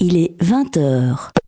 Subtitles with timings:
[0.00, 1.41] Il est 20h.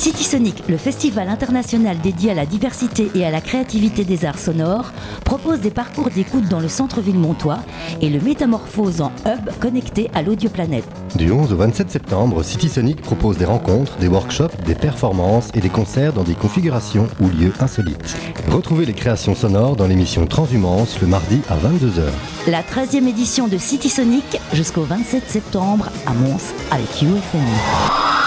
[0.00, 4.38] City Sonic, le festival international dédié à la diversité et à la créativité des arts
[4.38, 4.92] sonores,
[5.26, 7.58] propose des parcours d'écoute dans le centre-ville montois
[8.00, 10.86] et le métamorphose en hub connecté à l'audioplanète.
[11.16, 15.60] Du 11 au 27 septembre, City Sonic propose des rencontres, des workshops, des performances et
[15.60, 18.16] des concerts dans des configurations ou lieux insolites.
[18.48, 22.04] Retrouvez les créations sonores dans l'émission Transhumance le mardi à 22h.
[22.46, 28.19] La 13e édition de City Sonic jusqu'au 27 septembre à Mons avec UFM.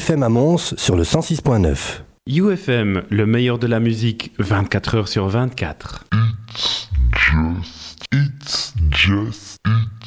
[0.00, 1.76] UFM à Mons sur le 106.9.
[2.26, 6.04] UFM, le meilleur de la musique 24 heures sur 24.
[8.10, 9.58] It's just,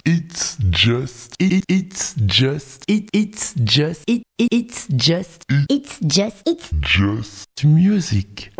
[0.03, 6.71] it's just, it, it's just, it, it's just, It, it- it's just, it's just, it's
[6.81, 8.51] just music.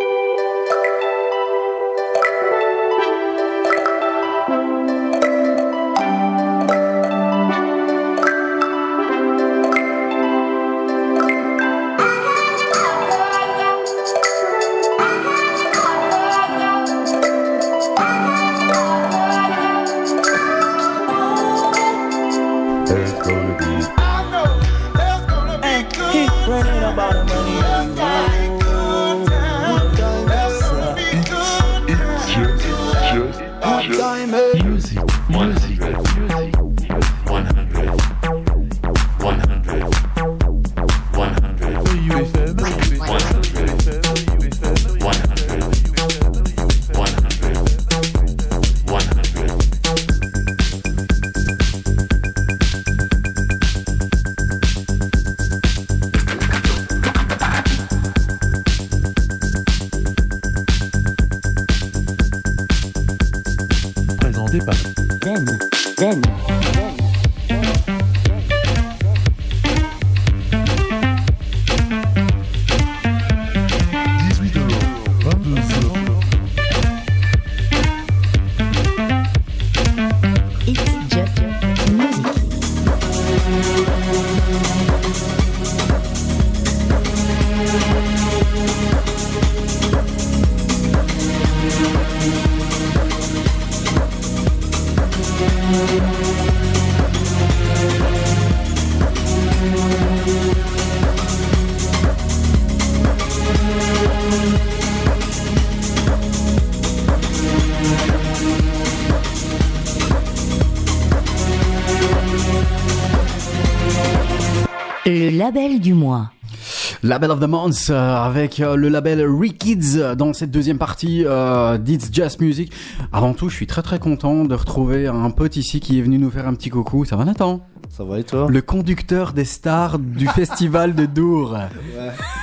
[117.14, 121.24] Label of the Month euh, avec euh, le label Rikids euh, dans cette deuxième partie
[121.28, 122.72] euh, d'It's Just Music.
[123.12, 126.18] Avant tout, je suis très très content de retrouver un pote ici qui est venu
[126.18, 127.06] nous faire un petit coucou.
[127.06, 127.62] Ça va Nathan?
[127.92, 128.48] Ça va et toi?
[128.50, 131.56] Le conducteur des stars du festival de Dour.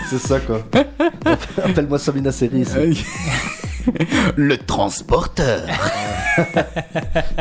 [0.08, 0.60] C'est ça quoi.
[1.64, 2.64] Appelle-moi Sabina Seri.
[4.36, 5.66] le transporteur.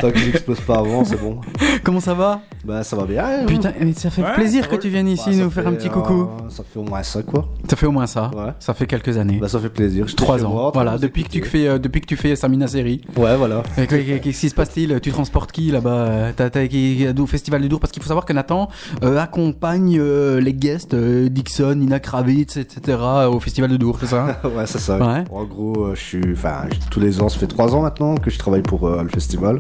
[0.02, 1.42] Tant que j'explose pas avant, c'est bon.
[1.84, 2.42] Comment ça va?
[2.66, 3.46] Bah ça va bien.
[3.48, 5.74] Putain, mais ça fait plaisir que tu viennes ici Bah, ça nous faire fait, un
[5.74, 6.24] petit coucou.
[6.24, 7.48] euh, ça fait au moins ça quoi.
[7.70, 8.30] Ça fait au moins ça.
[8.36, 8.52] Ouais.
[8.60, 9.38] Ça fait quelques années.
[9.42, 10.08] Bah ça fait plaisir.
[10.08, 10.72] Je Trois ans.
[10.74, 13.02] voilà, depuis que tu fais, euh, depuis que tu fais Samina Série.
[13.16, 13.64] Ouais voilà.
[13.76, 15.00] Qu'est-ce qui se passe-t-il?
[15.02, 15.90] Tu transportes qui là-bas?
[15.90, 17.80] Euh, T'as t'as- qui- au Festival du Dour?
[17.80, 18.70] Parce qu'il faut savoir que Nathan
[19.04, 22.98] euh, accompagne euh, les guests euh, Dixon, Nina Kravitz, etc.
[23.32, 24.40] au Festival de Dour, c'est ça?
[24.44, 24.98] Ouais c'est ça.
[24.98, 25.24] Ouais.
[25.32, 28.30] En gros, euh, je suis, enfin, tous les ans, ça fait trois ans maintenant que
[28.30, 29.60] je travaille pour euh, le festival,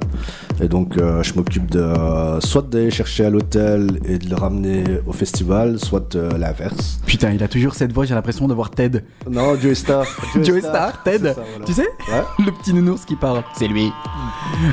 [0.61, 4.35] et donc euh, je m'occupe de euh, soit d'aller chercher à l'hôtel et de le
[4.35, 6.99] ramener au festival, soit euh, l'inverse.
[7.05, 9.03] Putain, il a toujours cette voix, j'ai l'impression de voir Ted.
[9.29, 10.05] Non, Joe Star.
[10.41, 11.19] Joey Star, Ted.
[11.29, 11.65] C'est ça, voilà.
[11.65, 12.23] Tu sais Ouais.
[12.45, 13.43] Le petit nounours qui parle.
[13.53, 13.91] C'est lui.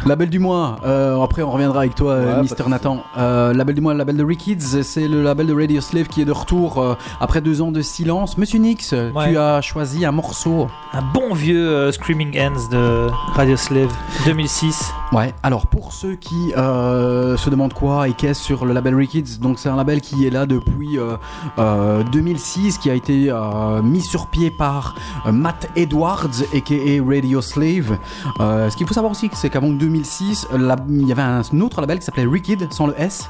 [0.06, 0.78] Label du mois.
[0.86, 3.02] euh, après, on reviendra avec toi, Ouais, Mister Nathan.
[3.18, 6.22] Euh, label du mois, le label de Rikids, c'est le label de Radio Slave qui
[6.22, 8.38] est de retour euh, après deux ans de silence.
[8.38, 9.30] Monsieur Nix, Ouais.
[9.30, 10.68] tu as choisi un morceau.
[10.94, 13.92] Un bon vieux euh, Screaming Ends de Radio Slave
[14.24, 14.90] 2006.
[15.12, 19.58] Ouais, alors pour ceux qui euh, se demandent quoi et sur le label Rikids, donc
[19.58, 21.16] c'est un label qui est là depuis euh,
[21.58, 24.94] euh, 2006, qui a été euh, mis sur pied par
[25.26, 26.74] euh, Matt Edwards, aka
[27.06, 27.98] Radio Slave.
[28.40, 31.42] Euh, ce qu'il faut savoir aussi, c'est qu'avant 2006, euh, la- il y avait un
[31.60, 33.28] autre label qui s'appelait Rikid, sans le S,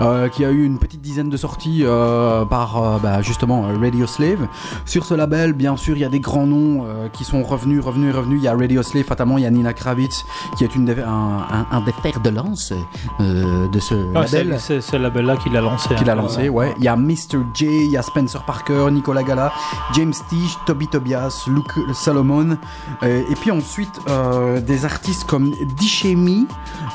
[0.00, 3.76] euh, qui a eu une petite dizaine de sorties euh, par euh, bah, justement euh,
[3.80, 4.46] Radio Slave.
[4.84, 7.82] Sur ce label, bien sûr, il y a des grands noms euh, qui sont revenus,
[7.82, 8.38] revenus, revenus.
[8.40, 10.24] Il y a Radio Slave, fatalement, il y a Nina Kravitz,
[10.56, 12.72] qui est une un, un, des fers de lance
[13.20, 14.60] euh, de ce Ouais, c'est label.
[14.60, 15.94] c'est ce label-là qui l'a lancé.
[15.94, 16.16] qu'il a hein.
[16.16, 16.74] lancé, ouais.
[16.78, 17.38] Il y a Mr.
[17.54, 19.52] J, il y a Spencer Parker, Nicolas Gala,
[19.94, 22.56] James Tige, Toby Tobias, Luke Salomon.
[23.02, 26.46] euh, et puis ensuite, euh, des artistes comme Dishemi,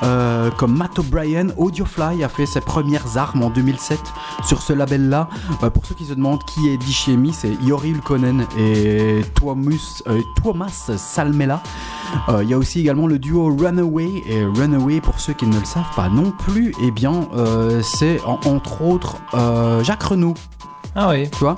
[0.04, 1.48] euh, comme Matt O'Brien.
[1.58, 4.00] Audiofly a fait ses premières armes en 2007
[4.46, 5.28] sur ce label-là.
[5.74, 10.02] Pour ceux qui se demandent qui est Dishemi, c'est Yori Ulkonen et Thomas,
[10.42, 11.62] Thomas Salmela.
[12.42, 14.24] Il y a aussi également le duo Runaway.
[14.26, 18.20] Et Runaway, pour ceux qui ne le savent pas non plus, eh bien, euh, c'est
[18.26, 20.34] en- entre autres euh, Jacques Renaud.
[20.94, 21.30] Ah oui.
[21.32, 21.56] Tu vois?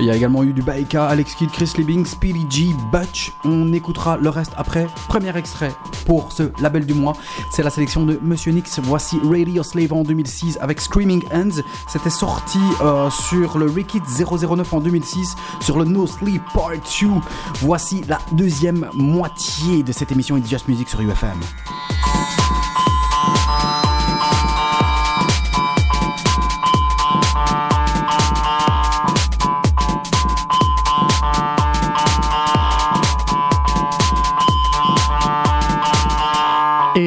[0.00, 3.30] Il y a également eu du Baika, Alex Kidd, Chris Liebing, Speedy G, Butch.
[3.44, 4.88] On écoutera le reste après.
[5.08, 5.70] Premier extrait
[6.06, 7.12] pour ce label du mois.
[7.52, 8.80] C'est la sélection de Monsieur Nix.
[8.82, 11.62] Voici Radio Slave en 2006 avec Screaming Hands.
[11.86, 17.06] C'était sorti euh, sur le Rickit 009 en 2006 sur le No Sleep Part 2.
[17.60, 21.38] Voici la deuxième moitié de cette émission It's Just Music sur UFM.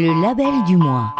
[0.07, 1.13] Le label du mois.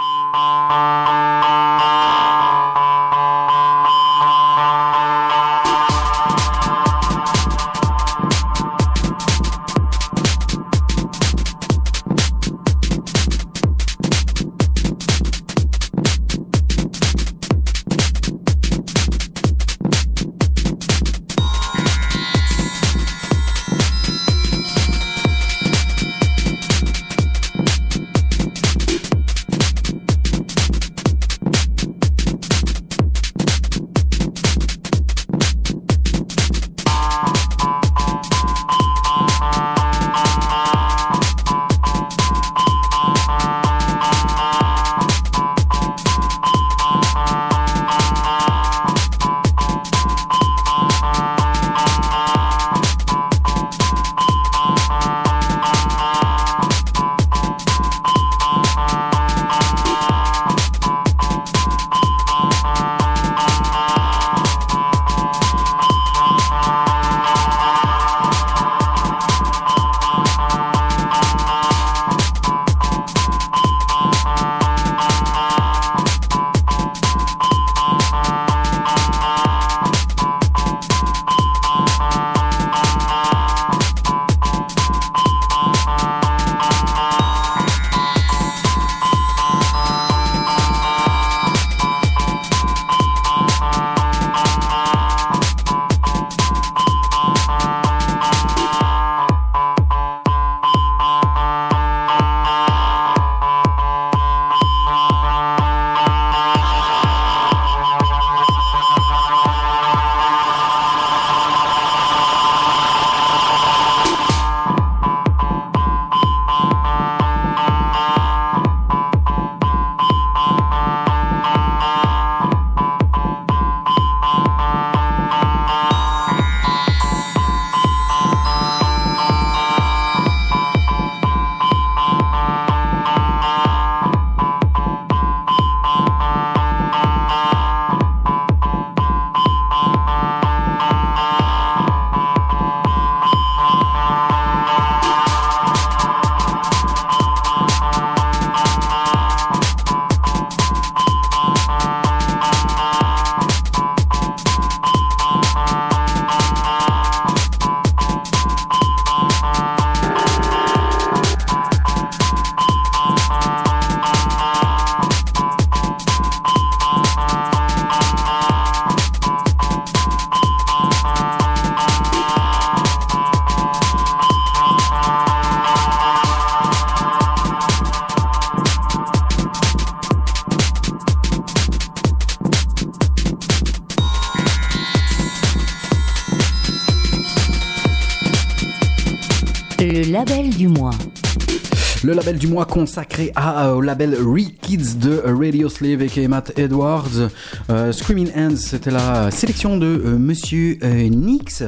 [192.57, 197.29] Mois consacré à, euh, au label Re-Kids de Radio Slave et Matt Edwards.
[197.69, 201.63] Euh, Screaming Hands, c'était la sélection de euh, Monsieur Nix.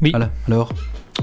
[0.00, 0.10] Oui.
[0.10, 0.30] Voilà.
[0.48, 0.72] Alors,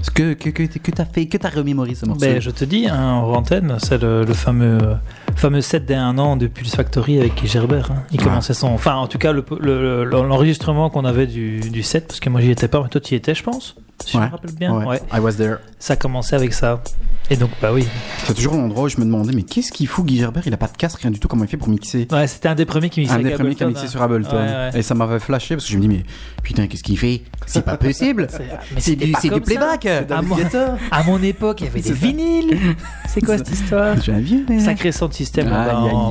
[0.02, 2.22] ce que que que, que t'as fait, que t'as remémoré ce morceau?
[2.22, 4.96] Ben, je te dis, hein, en antenne, c'est le, le fameux, euh,
[5.36, 7.92] fameux set d'un an de Pulse Factory avec Gerbert.
[7.92, 8.04] hein.
[8.14, 8.24] Il Ah.
[8.24, 8.68] commençait son.
[8.68, 12.30] Enfin, en tout cas, le- le- le- l'enregistrement qu'on avait du, du set, parce que
[12.30, 13.76] moi j'y étais pas, mais toi tu y étais, je pense.
[14.06, 14.74] Si je me rappelle bien.
[14.74, 14.86] Ouais.
[14.86, 15.02] Ouais.
[15.14, 15.58] I was there.
[15.78, 16.82] Ça commençait avec ça.
[17.30, 17.86] Et donc, bah oui.
[18.30, 20.44] C'est toujours l'endroit où je me demandais, mais qu'est-ce qu'il fout Guy Gerbert?
[20.46, 21.28] Il a pas de casque, rien du tout.
[21.28, 22.08] Comment il fait pour mixer?
[22.12, 23.90] Ouais, c'était un des premiers qui mixait Un des premiers qui a mixé hein.
[23.90, 24.36] sur Ableton.
[24.38, 24.70] Ouais, ouais.
[24.76, 26.04] Et ça m'avait flashé parce que je me dis, mais
[26.44, 27.24] putain, qu'est-ce qu'il fait?
[27.48, 28.28] C'est pas possible
[28.78, 30.38] C'est- du, playback À mon,
[30.92, 32.58] à mon époque, il y avait des vinyles.
[33.08, 33.96] C'est quoi cette histoire?
[33.96, 35.50] Je suis un vieux, mais- Sacré de système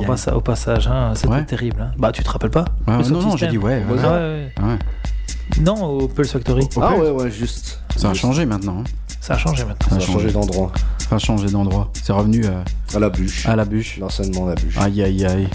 [0.05, 1.45] passa- au passage, hein, c'était Ouais.
[1.45, 1.81] terrible.
[1.81, 1.91] hein.
[1.97, 2.65] Bah, tu te rappelles pas?
[2.87, 3.63] Non, non, j'ai dit System.
[3.63, 3.83] ouais.
[3.89, 4.51] ouais.
[4.57, 4.79] Ah ouais.
[5.61, 6.67] Non, au Pulse Factory.
[6.81, 7.81] Ah ouais, ouais, juste.
[7.95, 8.79] Ça a changé maintenant.
[8.81, 8.83] hein.
[9.21, 9.89] Ça a changé maintenant.
[9.89, 10.71] Ça a changé d'endroit.
[11.11, 11.91] A changé d'endroit.
[12.03, 12.61] C'est revenu euh,
[12.95, 13.45] À la bûche.
[13.45, 13.97] à la bûche.
[13.97, 14.77] L'enseignement à la bûche.
[14.77, 15.47] Aïe aïe aïe.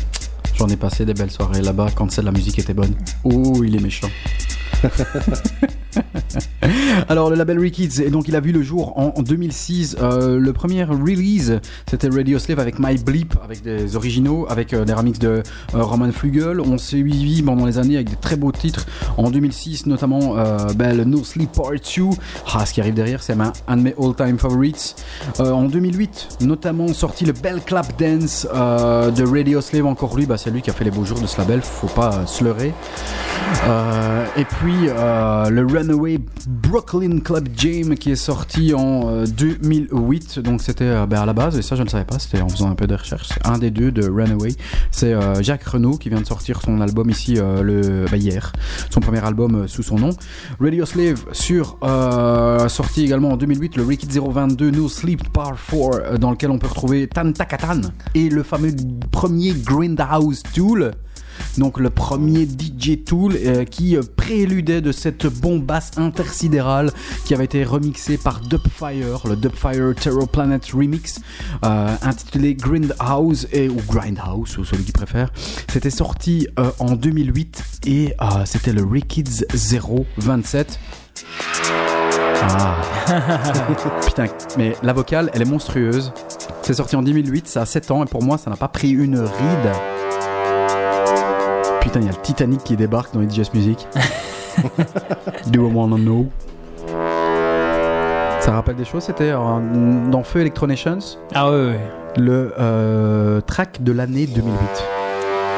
[0.56, 2.94] J'en ai passé des belles soirées là-bas quand celle de la musique était bonne.
[3.24, 4.08] Ouh, il est méchant.
[7.08, 9.96] Alors le label Rikids, et donc il a vu le jour en, en 2006.
[10.00, 14.84] Euh, le premier release, c'était Radio Slave avec My Bleep, avec des originaux, avec euh,
[14.84, 15.42] des remixes de
[15.74, 16.60] euh, Roman Flugel.
[16.60, 18.86] On s'est suivi pendant les années avec des très beaux titres.
[19.16, 20.36] En 2006, notamment
[20.74, 22.02] ben, No Sleep Part 2.
[22.52, 23.36] Ah, ce qui arrive derrière, c'est
[23.68, 24.96] un de mes all-time favorites.
[25.38, 29.86] En 2008, notamment sorti le Bell Clap Dance de Radio Slave.
[29.86, 31.60] Encore lui, bah, c'est lui qui a fait les beaux jours de ce label.
[31.62, 32.44] Faut pas se
[34.36, 36.18] et puis le Runaway
[36.84, 40.38] Brooklyn Club Jam qui est sorti en euh, 2008.
[40.40, 42.48] Donc c'était euh, ben, à la base, et ça je ne savais pas, c'était en
[42.48, 43.30] faisant un peu de recherche.
[43.44, 44.50] Un des deux de Runaway.
[44.90, 48.52] C'est euh, Jacques Renault qui vient de sortir son album ici euh, le, ben, hier.
[48.90, 50.10] Son premier album euh, sous son nom.
[50.60, 55.74] Radio Slave sur euh, sorti également en 2008 le Ricky 022 No Sleep Part 4
[55.74, 57.80] euh, dans lequel on peut retrouver Tan Takatan
[58.14, 58.72] et le fameux
[59.10, 60.92] premier Grindhouse Tool.
[61.58, 66.90] Donc le premier DJ Tool euh, qui euh, préludait de cette bombasse intersidérale
[67.24, 71.20] qui avait été remixée par Dubfire, le Dubfire Terror Planet Remix,
[71.64, 75.30] euh, intitulé Grindhouse et ou Grindhouse ou celui qui préfère.
[75.68, 79.44] C'était sorti en 2008 et c'était le Rikids
[80.18, 80.78] 027.
[82.42, 82.76] Ah.
[84.06, 84.26] Putain,
[84.58, 86.12] mais la vocale, elle est monstrueuse.
[86.62, 88.90] C'est sorti en 2008, ça a 7 ans et pour moi, ça n'a pas pris
[88.90, 90.03] une ride.
[91.94, 93.86] Putain, il y a le Titanic qui débarque dans les Just Music.
[95.46, 96.26] Do I wanna know?
[98.40, 100.98] Ça rappelle des choses, c'était euh, dans Feu Electronations,
[101.36, 101.80] Ah ouais, ouais.
[102.16, 104.58] le euh, track de l'année 2008.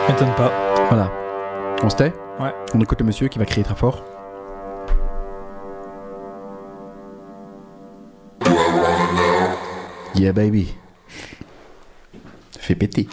[0.08, 0.52] M'étonne pas.
[0.90, 1.10] Voilà.
[1.82, 2.12] On se tait?
[2.38, 2.52] Ouais.
[2.74, 4.04] On écoute le monsieur qui va crier très fort.
[10.14, 10.74] Yeah baby.
[12.58, 13.08] Fais péter.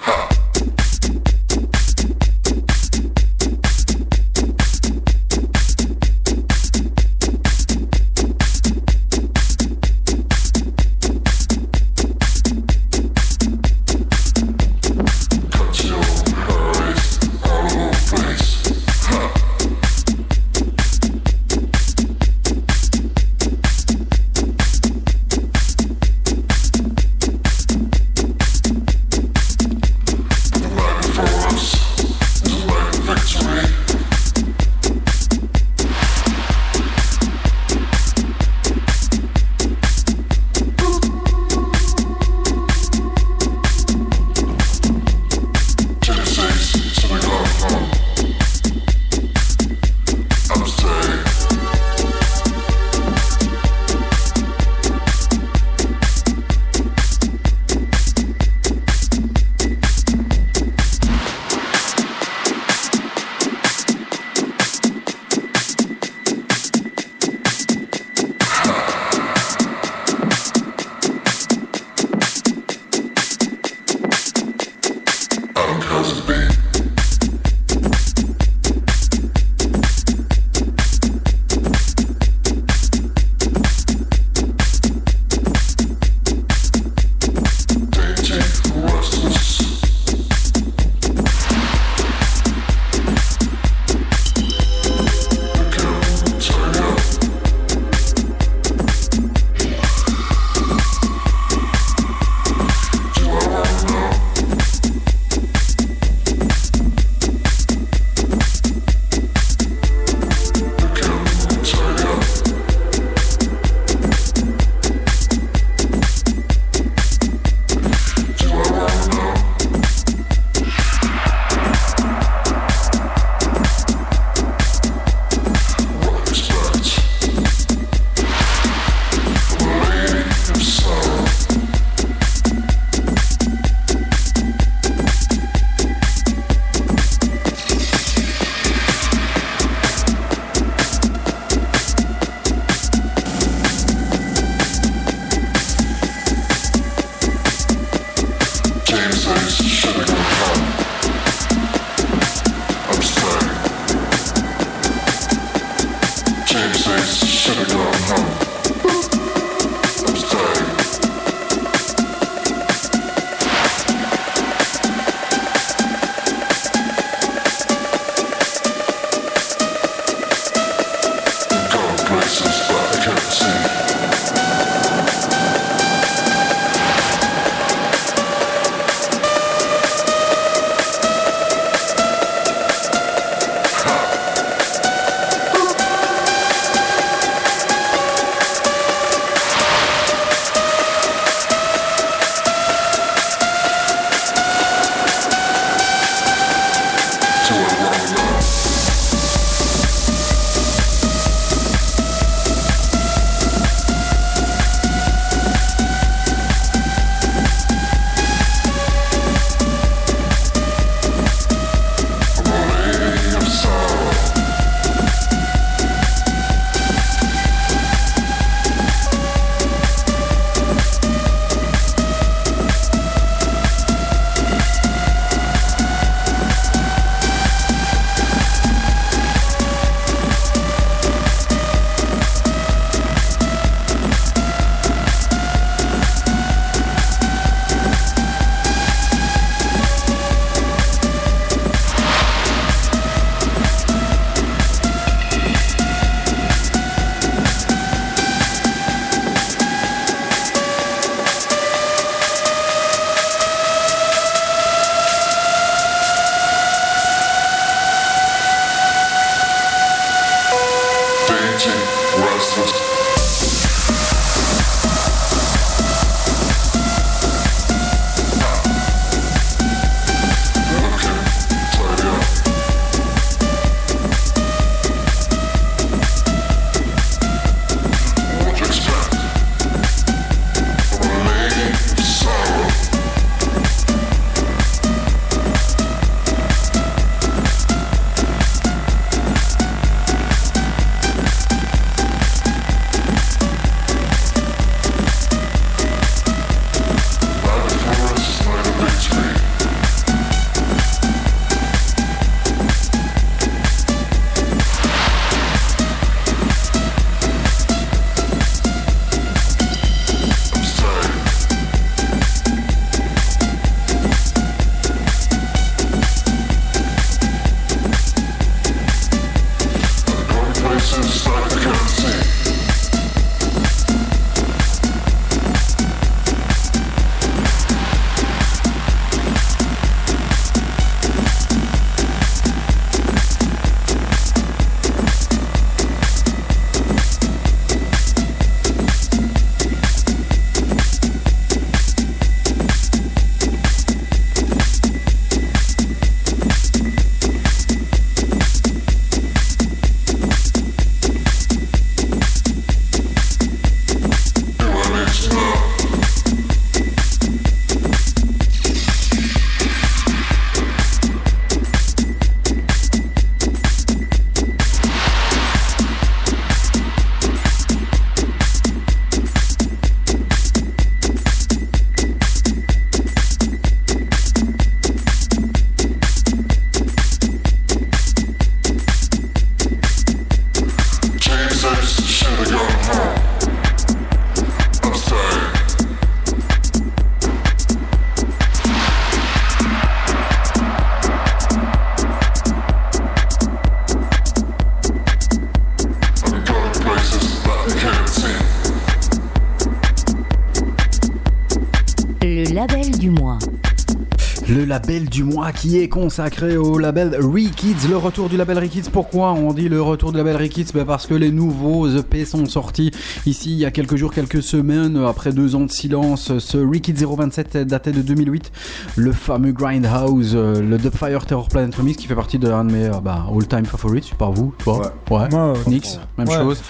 [404.85, 408.89] Label du mois qui est consacré au label Rekids, le retour du label Rekids.
[408.91, 410.73] Pourquoi on dit le retour du label Rekids?
[410.73, 412.91] Ben Parce que les nouveaux EP sont sortis
[413.25, 416.37] ici il y a quelques jours, quelques semaines, après deux ans de silence.
[416.37, 418.51] Ce Rekids 027 daté de 2008,
[418.97, 422.73] le fameux Grindhouse, euh, le Dubfire Terror Planet Remix qui fait partie de l'un de
[422.73, 425.29] mes euh, bah, all-time favorites, par vous, toi Ouais.
[425.31, 426.35] Moi, Nix, même Ouais.
[426.35, 426.61] chose.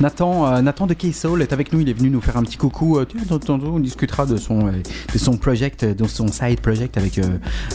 [0.00, 2.56] Nathan, euh, Nathan de K-Soul est avec nous, il est venu nous faire un petit
[2.56, 2.98] coucou.
[2.98, 7.22] On discutera de son, de son project, de son side project avec euh,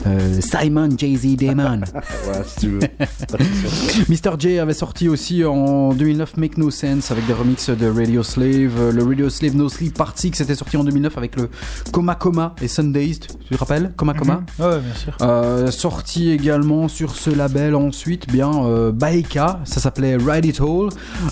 [0.07, 1.81] euh, Simon Jay-Z Damon.
[2.27, 2.79] Ouais, si tu veux.
[4.09, 4.35] Mr.
[4.39, 8.73] J avait sorti aussi en 2009 Make No Sense avec des remixes de Radio Slave.
[8.79, 11.49] Euh, Le Radio Slave No Sleep Part 6 était sorti en 2009 avec le
[11.91, 13.27] Coma Coma et Sundazed.
[13.47, 13.93] Tu te rappelles?
[13.95, 14.41] Coma Coma?
[14.59, 15.15] Ouais, bien sûr.
[15.21, 20.89] Euh, sorti également sur ce label ensuite, bien euh, Baeka, ça s'appelait Ride It All,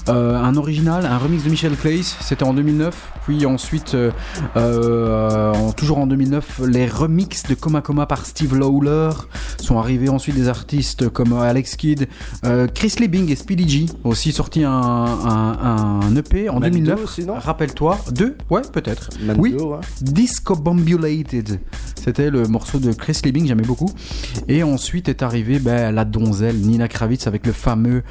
[0.09, 2.95] Euh, un original, un remix de Michel Clays, c'était en 2009.
[3.25, 4.11] Puis ensuite, euh,
[4.57, 9.09] euh, en- toujours en 2009, les remixes de Coma Coma par Steve Lawler
[9.61, 10.09] sont arrivés.
[10.09, 12.07] Ensuite, des artistes comme Alex Kidd,
[12.45, 17.03] euh, Chris Liebing et Speedy G aussi sorti un, un, un EP en Mando 2009.
[17.03, 17.35] aussi, non?
[17.39, 19.09] Rappelle-toi, deux, ouais peut-être.
[19.37, 19.77] Oui, ouais.
[20.01, 21.59] Disco Bombulated.
[21.95, 23.89] C'était le morceau de Chris Liebing, j'aimais beaucoup.
[24.49, 28.03] Et ensuite est arrivé ben, la donzelle Nina Kravitz avec le fameux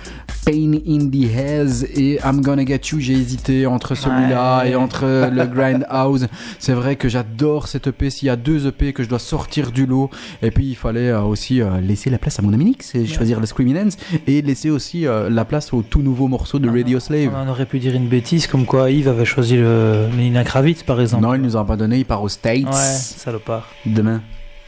[0.46, 3.00] Pain in the Haze et I'm Gonna Get You.
[3.00, 4.70] J'ai hésité entre celui-là Ouais.
[4.70, 6.26] et entre le Grindhouse.
[6.58, 8.08] C'est vrai que j'adore cette EP.
[8.10, 10.10] S'il y a deux EP que je dois sortir du lot,
[10.42, 13.06] et puis il fallait euh, aussi euh, laisser la place à mon ami Nix et
[13.06, 13.96] choisir le Screaming Ends
[14.26, 17.32] et laisser aussi euh, la place au tout nouveau morceau de Radio Slave.
[17.34, 21.00] On aurait pu dire une bêtise comme quoi Yves avait choisi le Nina Kravitz par
[21.00, 21.22] exemple.
[21.22, 23.68] Non, il nous a pas donné, il part aux States Ouais, salopard.
[23.86, 24.22] demain.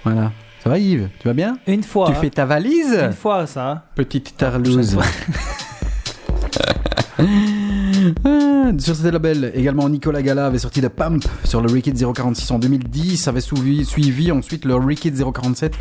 [0.04, 0.32] Voilà.
[0.62, 1.08] Ça va Yves?
[1.20, 1.58] Tu vas bien?
[1.66, 2.06] Une fois.
[2.06, 2.20] Tu hein.
[2.20, 2.98] fais ta valise?
[2.98, 3.84] Une fois ça.
[3.94, 4.96] Petite tarlouse.
[8.24, 12.50] Ah, sur ce label, également Nicolas Gala avait sorti The Pump sur le Wicked 046
[12.50, 15.74] en 2010, avait suivi, ensuite le Wicked 047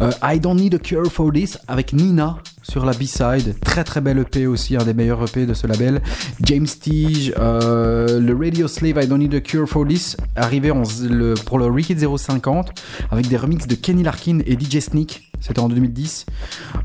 [0.00, 4.00] euh, I Don't Need a Cure for This avec Nina sur la B-side, très très
[4.00, 6.02] belle EP aussi, un des meilleurs EP de ce label.
[6.42, 10.82] James Tige, euh, le Radio Slave I Don't Need a Cure for This arrivé en,
[11.08, 12.70] le, pour le Wicked 050
[13.10, 15.27] avec des remixes de Kenny Larkin et DJ Sneak.
[15.40, 16.26] C'était en 2010.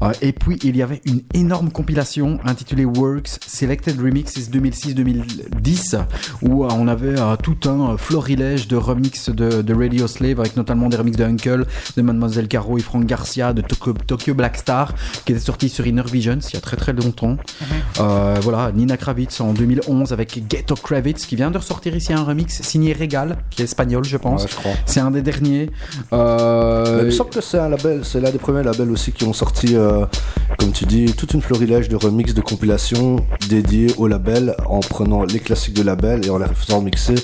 [0.02, 6.04] Euh, et puis, il y avait une énorme compilation intitulée Works Selected Remixes 2006-2010
[6.42, 10.40] où euh, on avait euh, tout un euh, florilège de remixes de, de Radio Slave
[10.40, 14.34] avec notamment des remixes de Uncle, de Mademoiselle Caro et Frank Garcia, de Tokyo, Tokyo
[14.34, 14.94] Black Star
[15.26, 17.38] qui était sorti sur Inner Visions il y a très très longtemps.
[18.00, 22.24] Euh, voilà, Nina Kravitz en 2011 avec Ghetto Kravitz qui vient de ressortir ici un
[22.24, 24.44] remix signé Regal qui est espagnol je pense.
[24.44, 24.74] Ouais, je crois.
[24.86, 25.70] C'est un des derniers.
[26.12, 29.24] Euh, Il me semble que c'est un label, c'est l'un des premiers labels aussi qui
[29.24, 30.06] ont sorti, euh,
[30.60, 35.24] comme tu dis, toute une florilège de remix de compilation dédiés au label en prenant
[35.24, 37.16] les classiques de label et en les faisant mixer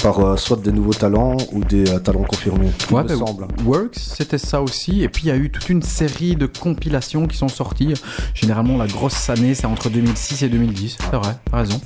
[0.00, 2.70] par euh, soit des nouveaux talents ou des euh, talents confirmés.
[2.92, 3.48] Ouais, bah, semble.
[3.66, 5.02] Works, c'était ça aussi.
[5.02, 7.94] Et puis il y a eu toute une série de compilations qui sont sorties.
[8.34, 10.96] Généralement, la grosse année, c'est entre 2006 et 2010.
[11.00, 11.80] C'est vrai, raison.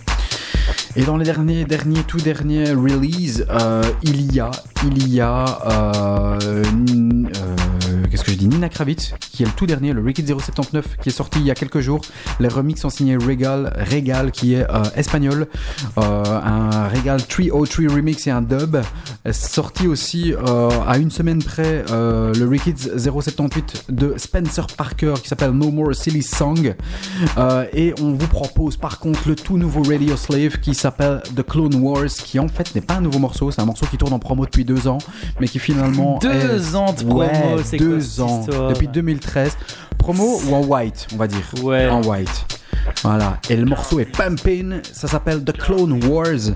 [0.94, 4.50] Et dans les derniers, derniers, tout derniers releases, euh, il y a,
[4.84, 9.64] il y a, euh, euh, qu'est-ce que je dis, Nina Kravitz, qui est le tout
[9.64, 12.02] dernier, le Wicked 079, qui est sorti il y a quelques jours.
[12.40, 15.46] Les remixes sont signés Regal, Regal, qui est espagnol,
[15.96, 18.76] un Regal 303 remix et un dub.
[19.30, 20.34] Sorti aussi
[20.86, 26.22] à une semaine près le Wicked 078 de Spencer Parker qui s'appelle No More Silly
[26.22, 26.74] Song.
[27.72, 31.74] Et on vous propose par contre le tout nouveau Radio Slave qui s'appelle The Clone
[31.76, 34.18] Wars, qui en fait n'est pas un nouveau morceau, c'est un morceau qui tourne en
[34.18, 34.98] promo depuis deux ans,
[35.40, 37.30] mais qui finalement Deux est- ans de promo, Ouais,
[37.64, 39.56] c'est quoi deux ans histoire depuis 2013.
[39.98, 41.44] Promo ou en white, on va dire.
[41.62, 41.88] Ouais.
[41.88, 42.46] En white.
[43.02, 43.38] Voilà.
[43.50, 44.80] Et le morceau est Pumpin.
[44.92, 46.52] Ça s'appelle The Clone Wars.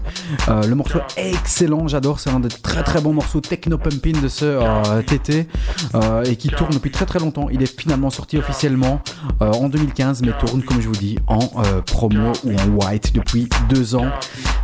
[0.49, 1.89] Euh, le morceau est excellent.
[1.89, 2.21] J'adore.
[2.21, 5.47] C'est un des très très bons morceaux techno pumpin de ce euh, TT
[5.95, 7.49] euh, et qui tourne depuis très très longtemps.
[7.51, 9.01] Il est finalement sorti officiellement
[9.43, 13.15] euh, en 2015, mais tourne comme je vous dis en euh, promo ou en white
[13.15, 14.11] depuis deux ans.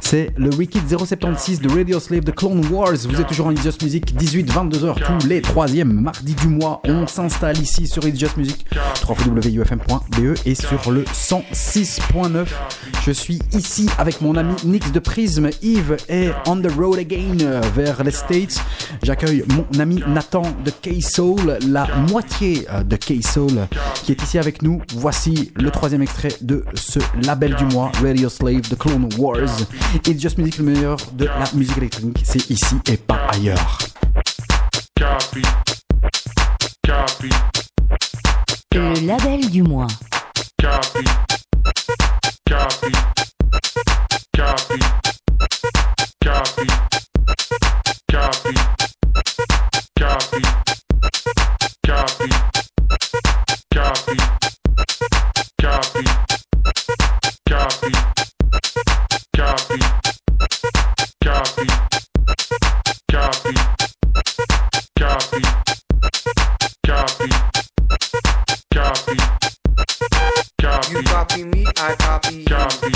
[0.00, 2.96] C'est le Wicked 076 de Radio Slave de Clone Wars.
[3.08, 6.80] Vous êtes toujours en It's Just Music, 18-22h tous les troisièmes mardis du mois.
[6.84, 8.66] On s'installe ici sur It's Just Music,
[9.08, 11.04] www.ufm.be et sur le
[11.52, 12.46] 106.9.
[13.04, 15.50] Je suis ici avec mon ami Nix de Prism.
[15.62, 18.56] Yves est on the road again euh, vers les States.
[19.02, 23.66] J'accueille mon ami Nathan de K-Soul, la moitié euh, de K-Soul
[24.02, 24.80] qui est ici avec nous.
[24.94, 29.60] Voici le troisième extrait de ce label du mois, Radio Slave de Clone Wars.
[29.94, 33.78] It's Just Music, le meilleur de la musique électronique, c'est ici et pas ailleurs.
[34.98, 35.42] Copy.
[36.86, 37.30] Copy.
[38.74, 39.88] Le label du mois.
[40.60, 41.04] Copy.
[41.64, 42.92] Copy.
[44.34, 44.80] Copy.
[46.24, 46.71] Copy.
[71.84, 72.44] I copy.
[72.44, 72.92] Copy.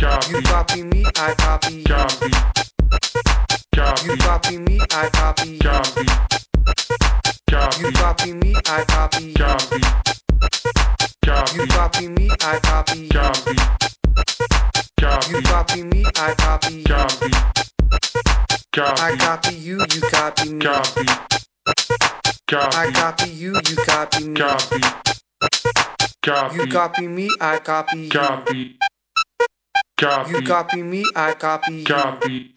[0.00, 0.32] Copy.
[0.32, 1.84] You copy me, I copy.
[1.84, 2.30] Copy.
[3.72, 4.06] Copy.
[4.06, 5.58] You copy me, I copy.
[5.58, 6.06] Copy.
[7.48, 7.82] Copy.
[7.82, 9.32] You copy me, I copy.
[9.34, 9.80] Copy.
[11.24, 11.56] Copy.
[11.56, 13.08] You copy me, I copy.
[13.10, 13.54] Copy.
[15.00, 15.30] Copy.
[15.30, 16.82] You copy me, I copy.
[16.82, 17.30] Copy.
[18.74, 19.02] Copy.
[19.02, 20.64] I copy you, you copy me.
[20.64, 21.06] Copy.
[22.50, 22.76] Copy.
[22.76, 24.34] I copy you, you copy me.
[24.34, 25.95] Copy.
[26.26, 26.56] Copy.
[26.56, 28.58] You copy me, I copy, copy.
[28.58, 28.74] you.
[29.96, 30.32] Copy.
[30.32, 32.32] You copy me, I copy, copy.
[32.32, 32.48] you.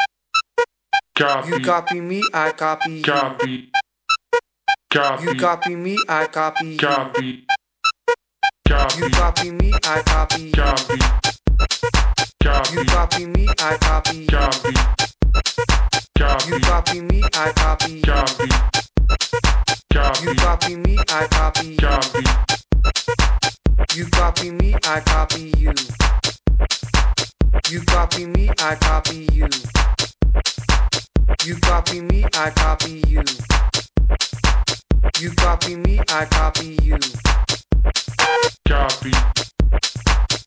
[1.16, 1.50] Copy.
[1.50, 3.52] You copy me, I copy, copy.
[3.52, 3.68] you.
[4.90, 5.24] Copy.
[5.24, 7.26] You copy me, I copy, copy.
[7.28, 7.42] you.
[8.68, 9.00] Copy.
[9.02, 10.98] You copy me, I copy, copy.
[11.70, 12.74] Copy.
[12.74, 14.74] You copy me, I copy, copy.
[16.18, 16.50] Copy.
[16.50, 18.50] You copy me, I copy, copy.
[19.94, 20.26] Copy.
[20.26, 22.50] You copy me, I copy, copy.
[23.96, 25.74] You copy me, I copy you.
[27.70, 29.48] You copy me, I copy you.
[31.44, 33.24] You copy me, I copy you.
[35.20, 37.00] You copy me, I copy you.
[38.68, 39.12] copy,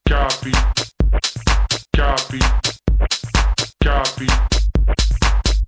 [0.08, 0.52] copy,
[1.96, 2.38] copy,
[3.82, 4.26] copy,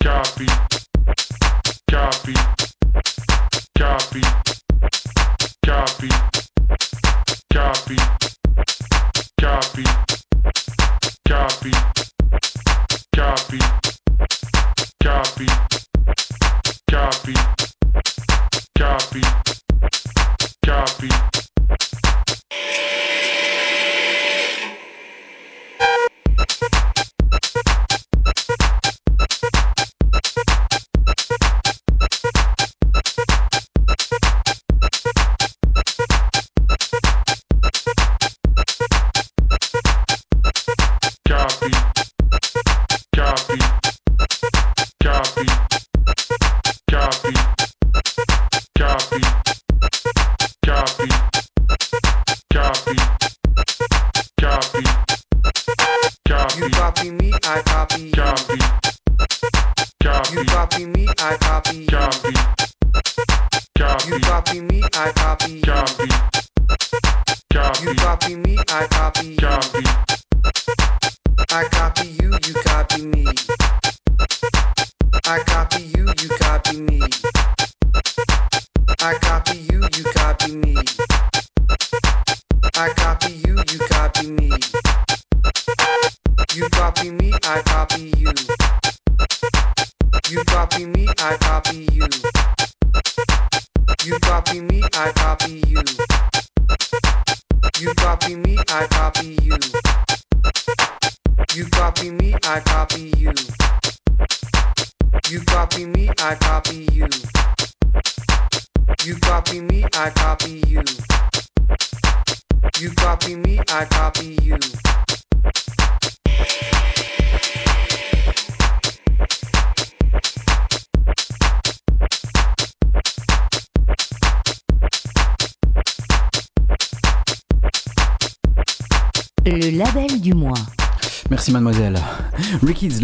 [0.01, 0.47] copy,
[1.91, 2.35] copy,
[3.77, 4.23] copy,
[5.67, 6.44] copy,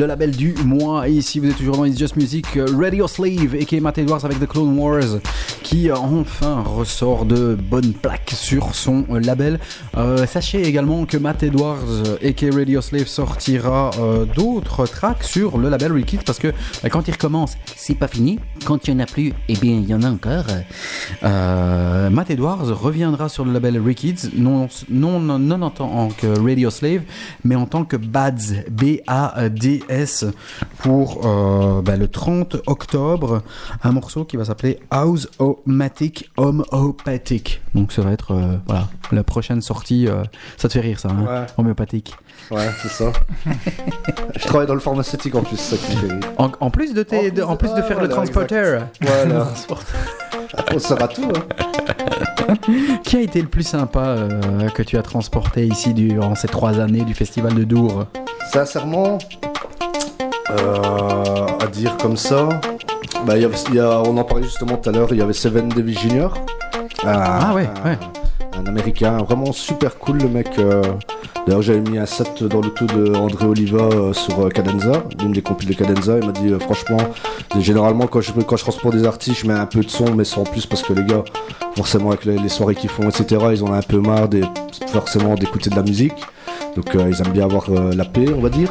[0.01, 1.09] le label du mois.
[1.09, 3.99] Et ici, vous êtes toujours dans It's Just Music euh, Radio Slave et qui Matt
[3.99, 5.21] Edwards avec The Clone Wars
[5.71, 9.61] qui euh, enfin ressort de bonnes plaques sur son euh, label.
[9.97, 13.93] Euh, sachez également que Matt Edwards et qui Radio Slave sortira
[14.35, 16.53] d'autres tracks sur le label Rickids parce que
[16.91, 18.41] quand il recommence, c'est pas fini.
[18.65, 20.47] Quand il n'y en a plus, eh bien, il y en a encore.
[21.23, 27.03] Matt Edwards reviendra sur le label Rickids, non, non, non, en tant que Radio Slave,
[27.45, 30.25] mais en tant que Bads, B-A-D-S,
[30.79, 31.21] pour
[31.85, 33.43] bah, le 30 octobre,
[33.85, 34.81] un morceau qui va s'appeler
[36.37, 37.61] Homeopathic.
[37.75, 40.07] Donc ça va être euh, voilà, la prochaine sortie.
[40.09, 40.23] euh,
[40.57, 41.47] ça te fait rire ça, hein Ouais.
[41.59, 42.15] Homéopathique.
[42.51, 43.13] Ouais, c'est ça.
[44.37, 46.21] je travaille dans le pharmaceutique en plus, c'est ça qui me fait rire.
[46.39, 48.87] En, en plus de, tes- En de- plus- en plus de faire le voilà, transporteur,
[49.01, 49.47] Voilà.
[50.75, 52.55] On saura tout, hein.
[53.05, 56.81] qui a été le plus sympa euh, que tu as transporté ici durant ces trois
[56.81, 58.07] années du festival de Dour?
[58.53, 59.19] Sincèrement,
[60.51, 62.49] euh, à dire comme ça,
[63.27, 63.45] bah, y
[63.79, 66.29] a- on en parlait justement tout à l'heure, il y avait Seven Davis Jr.
[67.07, 67.99] Ah ouais, un, ouais.
[68.59, 70.49] un américain, vraiment super cool le mec.
[70.59, 70.83] euh,
[71.47, 74.93] D'ailleurs, j'avais mis un set dans le tout de André Oliva euh, sur euh, Cadenza,
[75.21, 76.19] l'une des compiles de Cadenza.
[76.21, 76.99] Il m'a dit, franchement,
[77.59, 80.25] généralement, quand je, quand je transporte des artistes, je mets un peu de son, mais
[80.25, 81.25] sans plus, parce que les gars,
[81.77, 84.43] forcément, avec les, les soirées qu'ils font, etc., ils en ont un peu marre des,
[84.89, 86.13] forcément d'écouter de la musique.
[86.77, 88.71] Donc, ils aiment bien avoir la paix, on va dire.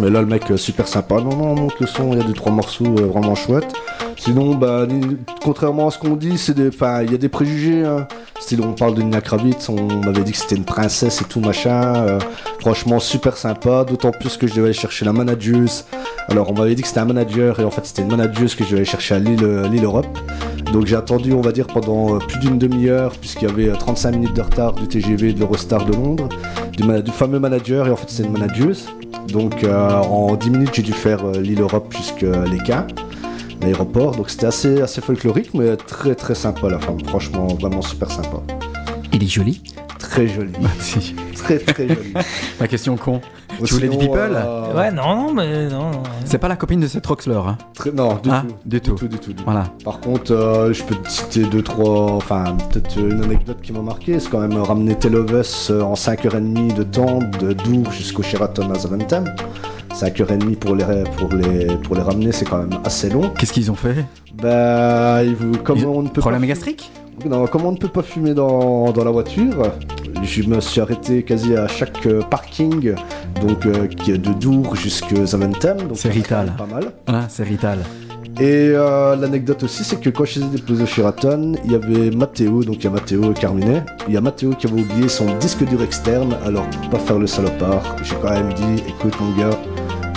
[0.00, 1.16] Mais là, le mec, euh, super sympa.
[1.16, 3.72] Non, non, monte le son, il y a deux, trois morceaux euh, vraiment chouettes.
[4.16, 4.86] Sinon, bah,
[5.42, 6.70] contrairement à ce qu'on dit, c'est des,
[7.04, 7.84] il y a des préjugés.
[7.84, 8.06] Hein.
[8.38, 11.40] Style, on parle de Nina Kravitz, on m'avait dit que c'était une princesse et tout
[11.40, 11.94] machin.
[11.96, 12.18] euh,
[12.60, 13.84] franchement, super sympa.
[13.84, 15.84] D'autant plus que je devais aller chercher la manageuse.
[16.28, 18.64] Alors, on m'avait dit que c'était un manager et en fait, c'était une manageuse que
[18.64, 19.44] je devais aller chercher à Lille,
[19.82, 20.06] Europe.
[20.72, 24.12] Donc, j'ai attendu, on va dire, pendant plus d'une demi-heure, puisqu'il y avait euh, 35
[24.12, 26.28] minutes de retard du TGV de l'Eurostar de Londres,
[26.78, 27.86] du fameux manager.
[27.88, 28.86] Et en fait, c'est une manageuse.
[29.28, 32.86] Donc, euh, en 10 minutes, j'ai dû faire euh, Lille Europe jusqu'à l'ECA
[33.60, 34.16] l'aéroport.
[34.16, 36.98] Donc c'était assez, assez folklorique, mais très très sympa la femme.
[37.06, 38.42] Franchement, vraiment super sympa.
[39.12, 39.62] Il est joli.
[40.10, 40.52] Très jolie.
[41.36, 42.12] Très très jolie.
[42.58, 43.20] La question con.
[43.60, 45.90] Tu Sinon, voulais du people euh, Ouais, non, non, mais non.
[45.90, 46.02] non.
[46.24, 48.54] C'est pas la copine de cette Roxler, hein très- Non, du Ah, tout.
[48.64, 48.94] du tout.
[48.94, 49.44] Du tout, du tout, du tout.
[49.44, 49.64] Voilà.
[49.84, 52.12] Par contre, euh, je peux te citer deux, trois.
[52.12, 54.18] Enfin, peut-être une anecdote qui m'a marqué.
[54.18, 58.78] C'est quand même ramener Teloves euh, en 5h30 de temps de Dour jusqu'au Sheraton à
[58.78, 59.24] Zaventem.
[59.94, 60.84] 5h30 pour les,
[61.16, 63.30] pour les, pour les ramener, c'est quand même assez long.
[63.38, 64.04] Qu'est-ce qu'ils ont fait?
[64.34, 66.46] Bah, il vous- comme Ils- on ne peut Problème pas.
[66.48, 66.90] gastrique?
[67.28, 69.72] Non, comme on ne peut pas fumer dans, dans la voiture,
[70.22, 72.94] je me suis arrêté quasi à chaque euh, parking,
[73.40, 75.78] donc euh, qui est de Dour jusqu'à Zaventem.
[75.94, 76.52] C'est Rital.
[76.56, 76.92] Pas mal.
[77.06, 77.78] Voilà, c'est Rital.
[78.38, 81.74] Et euh, l'anecdote aussi, c'est que quand je les ai déposés au Sheraton, il y
[81.74, 83.82] avait Matteo, donc il y a Matteo Carminet.
[84.08, 87.18] Il y a Matteo qui avait oublié son disque dur externe, alors pour pas faire
[87.18, 89.50] le salopard, j'ai quand même dit écoute mon gars,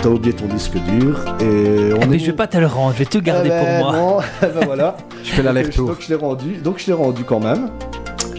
[0.03, 2.19] t'as oublié ton disque dur et on Eh, mais est.
[2.19, 3.97] je vais pas te le rendre, je vais tout garder Eh ben, pour moi.
[3.97, 4.97] non, eh ben voilà.
[5.23, 5.87] Je fais l'aller-retour.
[5.89, 7.69] Donc je l'ai rendu, donc je l'ai rendu quand même.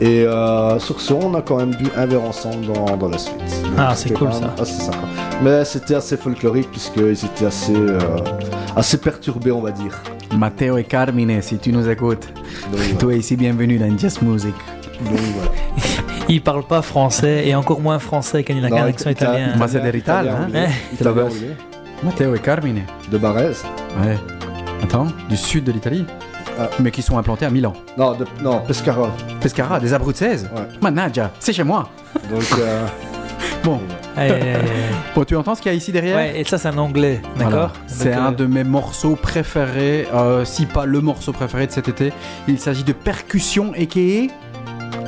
[0.00, 3.16] Et euh, sur ce, on a quand même bu un verre ensemble dans, dans la
[3.16, 3.36] suite.
[3.38, 4.52] Donc, Ah, c'est cool, ça.
[4.60, 4.98] Assez sympa.
[5.42, 7.98] Mais c'était assez folklorique puisqu'ils étaient assez, euh,
[8.76, 9.94] assez perturbés, on va dire.
[10.36, 12.26] Matteo et Carmine, si tu nous écoutes,
[12.72, 14.54] Donc, toi ici, bienvenue dans Jazz Music.
[15.00, 15.50] Donc, voilà.
[16.28, 19.56] Il parle pas français et encore moins français quand il a un accent italien-.
[19.56, 20.48] Moi, c'est hein.
[20.54, 21.04] Eh?
[22.04, 22.82] Matteo et Carmine.
[23.10, 23.64] De Barès.
[24.02, 24.16] Ouais.
[24.82, 26.04] Attends, du sud de l'Italie?
[26.58, 26.70] Ah.
[26.80, 27.72] Mais qui sont implantés à Milan.
[27.98, 29.10] Non, de, non, Pescara.
[29.40, 30.68] Pescara, des Abruzzes Ouais.
[30.80, 31.88] Managia, c'est chez moi.
[32.30, 32.86] Donc, euh,
[33.64, 36.16] Bon, tu entends ce qu'il y a ici derrière?
[36.16, 37.50] Ouais, et ça, c'est un anglais, Voilà.
[37.50, 41.72] d'accord C'est un euh, de mes morceaux préférés, euh, si pas le morceau préféré de
[41.72, 42.12] cet été.
[42.46, 43.86] Il s'agit de Percussion et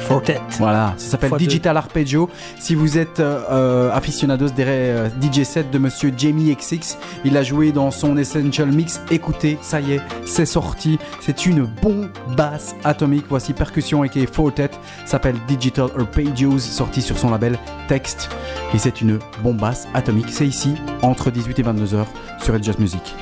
[0.07, 0.40] Fortet.
[0.59, 1.33] Voilà, ça s'appelle.
[1.37, 2.31] Digital Arpeggio.
[2.59, 7.37] Si vous êtes euh, euh, aficionados des euh, DJ set de monsieur Jamie XX, il
[7.37, 9.01] a joué dans son Essential Mix.
[9.11, 10.99] Écoutez, ça y est, c'est sorti.
[11.21, 13.25] C'est une bombasse atomique.
[13.29, 14.71] Voici Percussion et Fortet,
[15.05, 18.31] s'appelle Digital Arpeggios, sorti sur son label Text.
[18.75, 20.29] Et c'est une bombasse atomique.
[20.31, 22.09] C'est ici, entre 18 et 22 heures,
[22.40, 23.14] sur Red Jazz Music.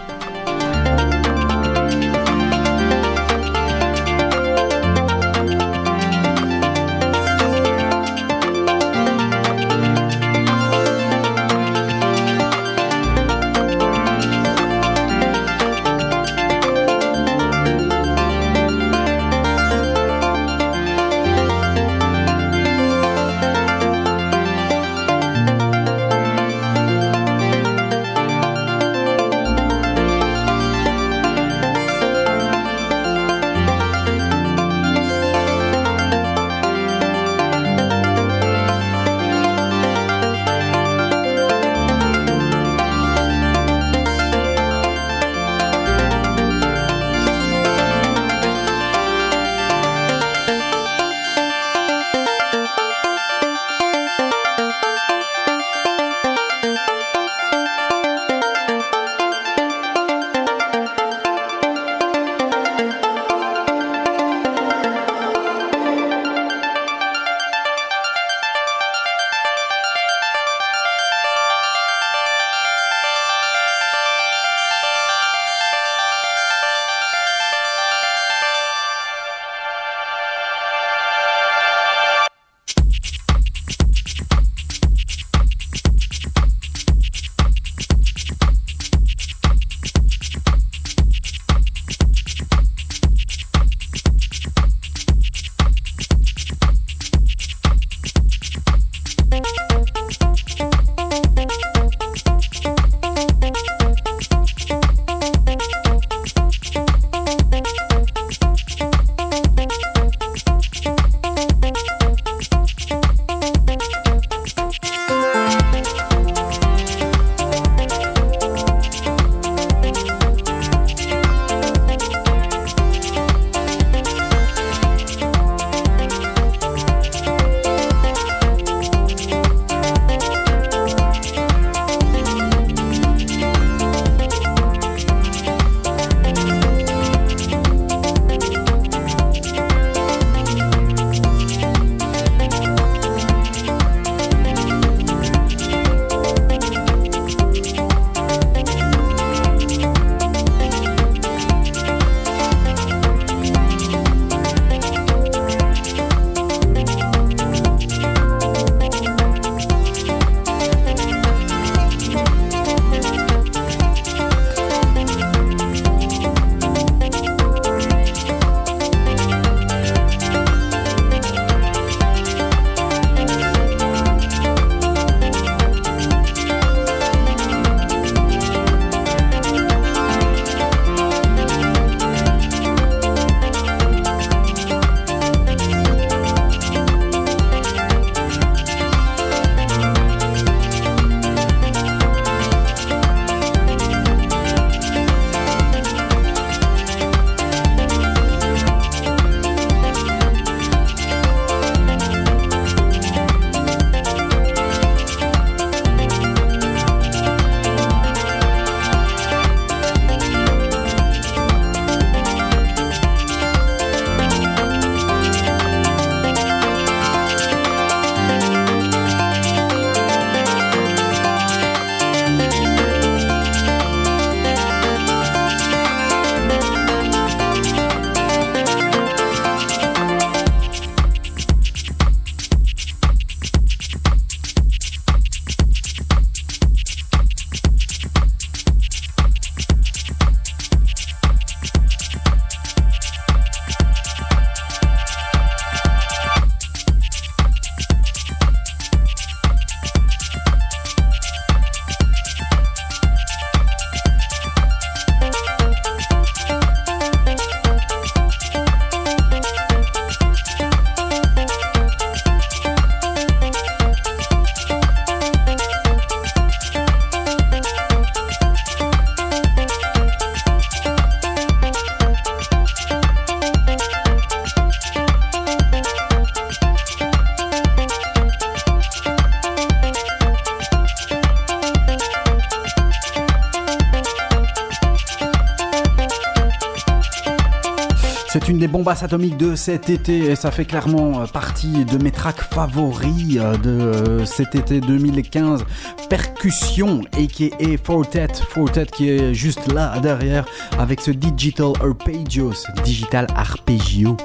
[288.85, 293.39] Bombasses atomiques de cet été et ça fait clairement euh, partie de mes tracks favoris
[293.39, 295.64] euh, de euh, cet été 2015.
[296.11, 300.45] Percussion aka Fortet, Fortet qui est juste là derrière
[300.78, 304.18] avec ce Digital Arpeggio, ce Digital Arpeggio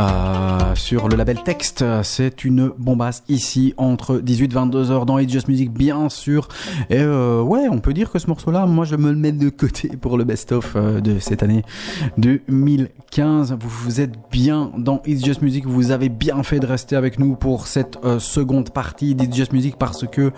[0.00, 1.84] euh, sur le label Text.
[2.02, 6.48] C'est une bombasse ici entre 18-22 heures dans It's Just Music bien sûr.
[6.88, 9.50] Et euh, ouais, on peut dire que ce morceau-là, moi je me le mets de
[9.50, 11.64] côté pour le best-of euh, de cette année
[12.18, 13.56] 2015.
[13.60, 17.34] Vous, êtes bien dans It's Just Music, vous avez bien fait de rester avec nous
[17.34, 20.32] pour cette seconde partie d'It's Just Music parce que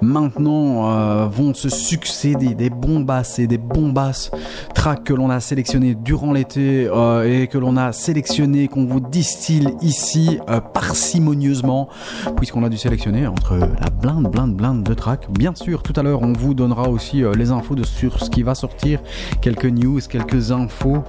[0.00, 4.30] maintenant vont se succéder des bombasses et des bombasses
[4.74, 6.84] tracks que l'on a sélectionnés durant l'été
[7.24, 11.88] et que l'on a sélectionné, qu'on vous distille ici euh, parcimonieusement
[12.36, 15.26] puisqu'on a dû sélectionner entre la blinde, blinde, blinde de tracks.
[15.30, 18.30] Bien sûr, tout à l'heure, on vous donnera aussi euh, les infos de, sur ce
[18.30, 19.00] qui va sortir,
[19.40, 21.04] quelques news, quelques infos.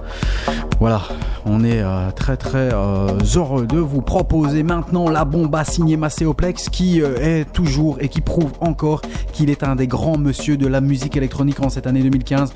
[0.80, 1.02] Voilà,
[1.44, 6.70] on est euh, très très euh, heureux de vous proposer maintenant la bomba signée Macéoplex
[6.70, 9.02] qui euh, est toujours et qui prouve encore
[9.34, 12.54] qu'il est un des grands monsieur de la musique électronique en cette année 2015.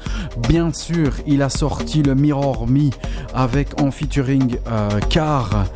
[0.49, 2.89] Bien sûr, il a sorti le Mirror Me
[3.35, 4.57] avec en featuring
[5.11, 5.67] Car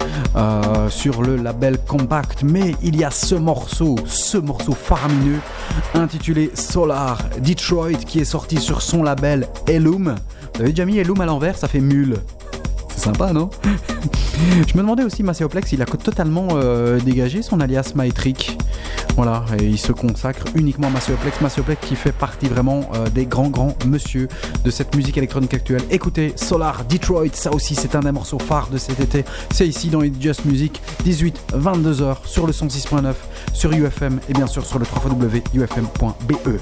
[0.89, 5.41] sur le label Compact, mais il y a ce morceau, ce morceau faramineux
[5.93, 10.15] intitulé Solar Detroit qui est sorti sur son label Elum.
[10.55, 12.17] Vous avez déjà mis Elum à l'envers, ça fait mule.
[12.99, 13.49] Sympa, non
[14.67, 18.59] Je me demandais aussi, Macéoplex, il a totalement euh, dégagé son alias Mytrick.
[19.17, 21.41] Voilà, et il se consacre uniquement à Macéoplex.
[21.41, 24.29] Macéoplex qui fait partie vraiment euh, des grands, grands monsieur
[24.65, 25.83] de cette musique électronique actuelle.
[25.91, 29.25] Écoutez, Solar Detroit, ça aussi, c'est un des morceaux phares de cet été.
[29.53, 33.15] C'est ici dans It's Just Music, 18-22h sur le 106.9,
[33.53, 36.59] sur UFM et bien sûr sur le www.ufm.be.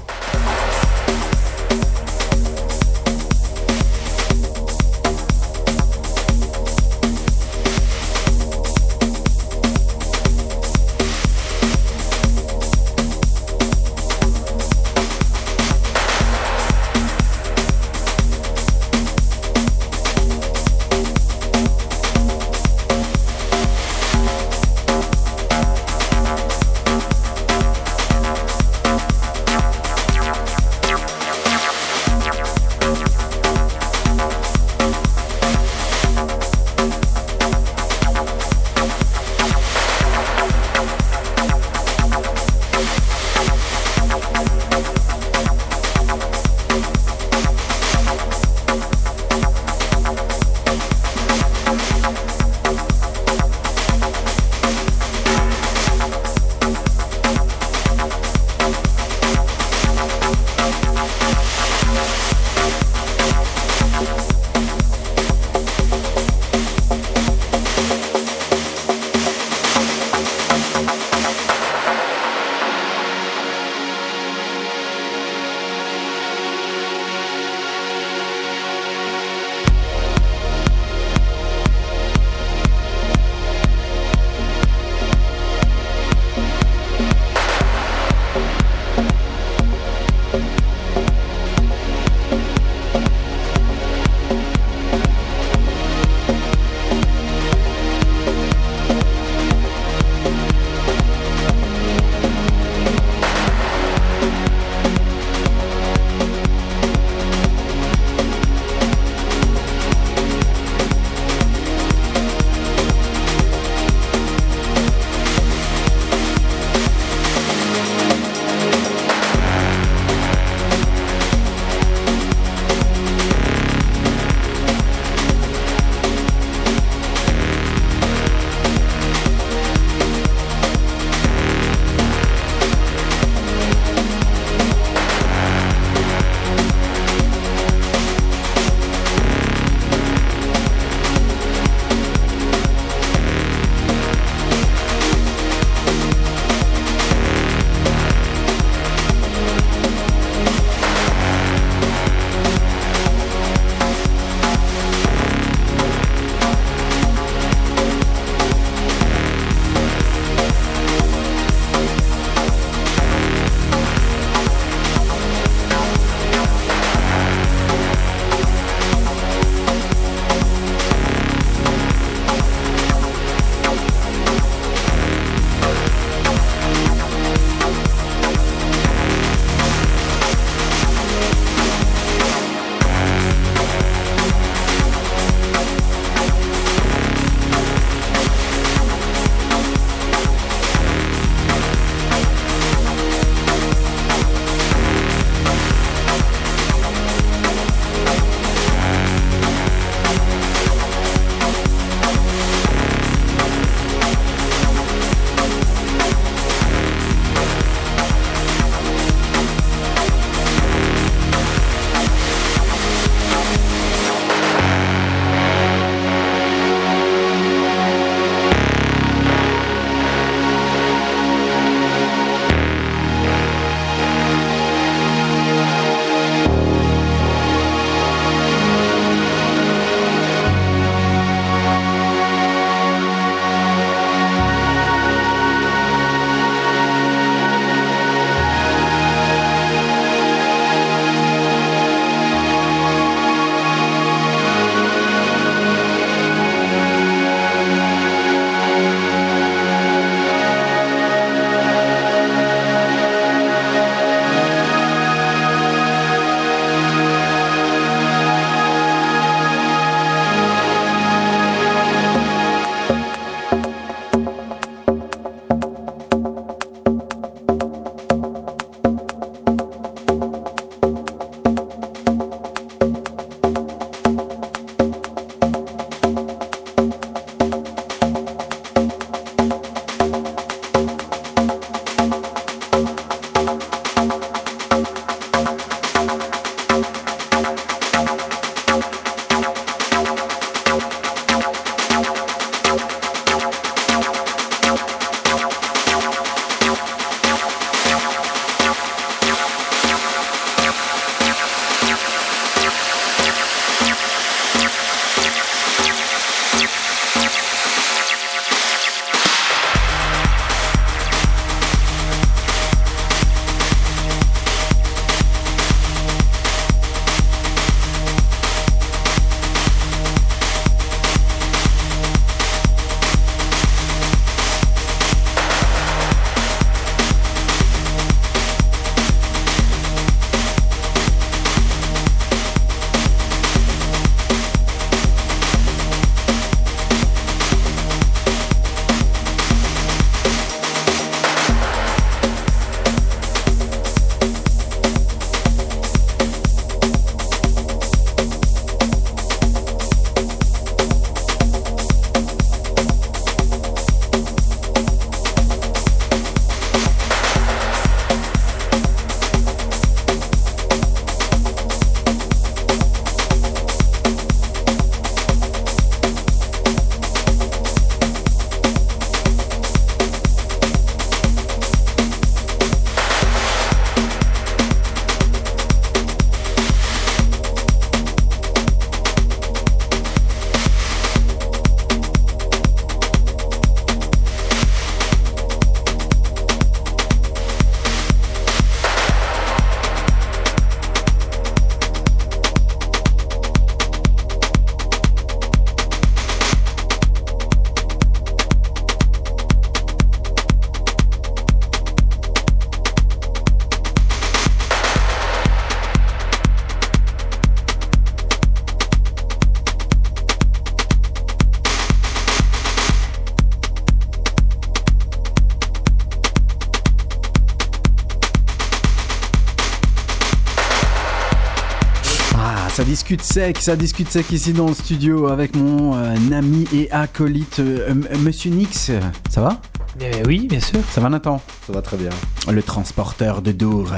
[423.07, 427.59] discute sec, ça discute sec ici dans le studio avec mon euh, ami et acolyte
[427.59, 428.91] euh, M- Monsieur Nix.
[429.29, 429.61] Ça va?
[429.97, 430.79] Mais oui, bien sûr.
[430.91, 431.41] Ça va Nathan?
[431.65, 432.09] Ça va très bien.
[432.51, 433.93] Le transporteur de Dour.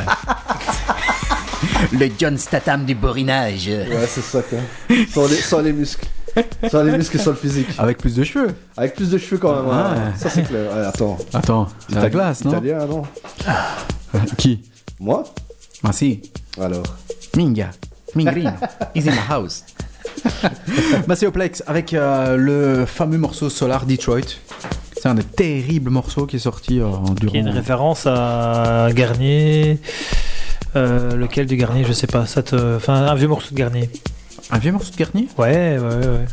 [1.91, 3.67] le John Statham du borinage.
[3.67, 4.59] Ouais, c'est ça, quoi.
[5.11, 6.05] Sans les, sans les muscles.
[6.69, 7.67] Sans les muscles et sans le physique.
[7.79, 8.53] Avec plus de cheveux.
[8.77, 9.71] Avec plus de cheveux quand même.
[9.71, 9.93] hein.
[9.95, 10.19] Ouais.
[10.19, 10.71] Ça, c'est clair.
[10.71, 11.17] Ouais, attends.
[11.33, 12.51] Attends, c'est la Itali- classe, non?
[12.51, 13.03] Italien, non?
[14.37, 14.61] Qui?
[14.99, 15.23] Moi?
[15.83, 16.21] Ah si,
[16.61, 16.83] Alors?
[17.35, 17.71] Minga.
[18.15, 18.51] Mingrino.
[18.95, 19.63] Is in the house.
[21.07, 24.21] Macéoplex avec euh, le fameux morceau Solar Detroit.
[25.01, 27.31] C'est un des terribles morceaux qui est sorti euh, en durant.
[27.31, 29.79] Qui est une référence à Garnier.
[30.75, 32.25] Euh, lequel du Garnier, je sais pas.
[32.25, 32.75] Ça te...
[32.75, 33.89] Enfin, un vieux morceau de Garnier.
[34.51, 35.27] Un vieux morceau de Garnier?
[35.37, 36.25] Ouais, ouais, ouais.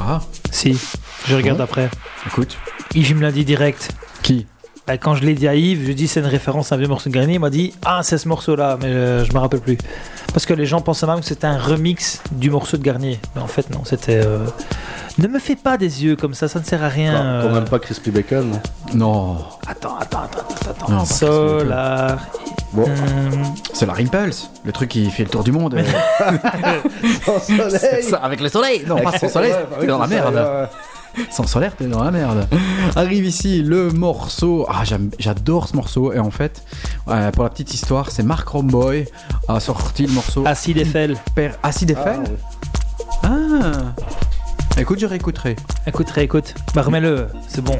[0.00, 0.76] Ah, Si,
[1.28, 1.64] je regarde Ouais.
[1.64, 1.88] après.
[2.26, 2.56] écoute.
[2.94, 3.90] Il me l'a dit direct.
[4.86, 6.88] Bah, Quand je l'ai dit à Yves, je dis c'est une référence à un vieux
[6.88, 7.34] morceau de Garnier.
[7.34, 9.78] Il m'a dit Ah, c'est ce morceau-là, mais euh, je me rappelle plus.
[10.32, 13.18] Parce que les gens pensaient même que c'était un remix du morceau de Garnier.
[13.34, 14.20] Mais en fait, non, c'était.
[14.24, 14.44] euh,
[15.18, 17.12] Ne me fais pas des yeux comme ça, ça ne sert à rien.
[17.12, 17.18] Quand,
[17.48, 17.60] quand euh.
[17.60, 18.50] même pas Crispy Bacon.
[18.94, 20.92] non Non, Attends, attends, attends, attends, attends.
[20.92, 22.18] Non, Solar.
[22.72, 22.82] Bon.
[22.86, 25.78] Hum, c'est la Impulse, le truc qui fait le tour du monde.
[27.24, 30.68] Sans soleil Ça, avec le soleil Non, pas sans soleil, t'es dans la merde.
[31.30, 32.48] Sans solaire, t'es dans la merde.
[32.96, 34.66] Arrive ici le morceau.
[34.68, 34.82] Ah,
[35.18, 36.12] j'adore ce morceau.
[36.12, 36.62] Et en fait,
[37.08, 39.06] euh, pour la petite histoire, c'est Mark Romboy
[39.48, 41.16] a sorti le morceau Acide Eiffel.
[41.34, 42.20] Père Acid Eiffel.
[43.22, 43.28] Ah,
[43.62, 43.70] Ah.
[44.76, 45.54] Écoute, je réécouterai.
[45.86, 46.54] Écoute, réécoute.
[46.74, 47.78] Bah, remets-le, c'est bon.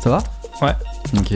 [0.00, 0.22] Ça va?
[0.62, 0.72] Ouais.
[1.18, 1.34] Ok.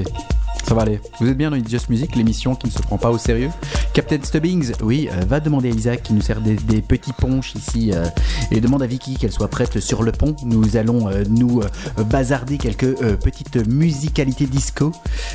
[1.21, 3.51] Vous êtes bien dans It's Just Music, l'émission qui ne se prend pas au sérieux?
[3.93, 7.91] Captain Stubbings, oui, euh, va demander à Isaac qui nous sert des, petits ponches ici
[7.93, 8.07] euh,
[8.51, 10.35] et demande à Vicky qu'elle soit prête sur le pont.
[10.47, 11.61] Nous allons euh, nous
[12.11, 14.93] bazarder quelques petites musicalités disco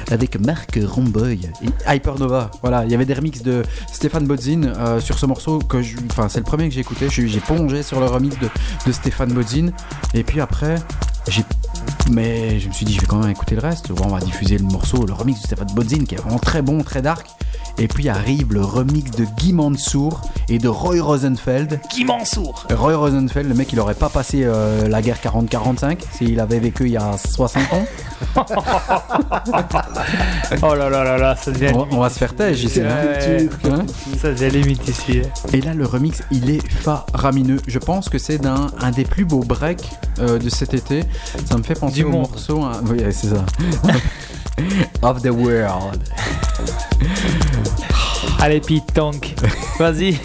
[0.09, 2.49] avec Marc Romboy et Hypernova.
[2.63, 3.61] Voilà, il y avait des remixes de
[3.93, 5.77] Stéphane Bodzin sur ce morceau que
[6.09, 7.09] enfin c'est le premier que j'ai écouté.
[7.09, 9.67] J'ai plongé sur le remix de, Stéphane Bodzin
[10.15, 10.77] et puis après
[12.11, 13.91] mais je me suis dit, je vais quand même écouter le reste.
[14.03, 16.81] On va diffuser le morceau, le remix de Stéphane Bodzin, qui est vraiment très bon,
[16.83, 17.27] très dark.
[17.79, 21.79] Et puis arrive le remix de Guy Mansour et de Roy Rosenfeld.
[21.91, 25.99] Qui m'en sourd Roy Rosenfeld, le mec, il aurait pas passé euh, la guerre 40-45
[26.17, 27.85] s'il avait vécu il y a 60 ans.
[30.63, 32.81] Oh là là là là, ça devient On, on va se faire têche ici.
[32.81, 33.05] hein.
[33.05, 33.85] Ouais, Hein
[34.19, 35.21] ça devient limite ici.
[35.53, 37.59] Et là, le remix, il est faramineux.
[37.67, 41.03] Je pense que c'est d'un un des plus beaux breaks euh, de cet été.
[41.45, 42.29] Ça me fait penser Du au monde.
[42.31, 42.61] morceau.
[42.63, 42.81] hein.
[42.89, 43.45] Oui, c'est ça.
[45.01, 46.01] of the world.
[48.39, 49.35] Allez, Pete Tank.
[49.79, 50.19] Vas-y.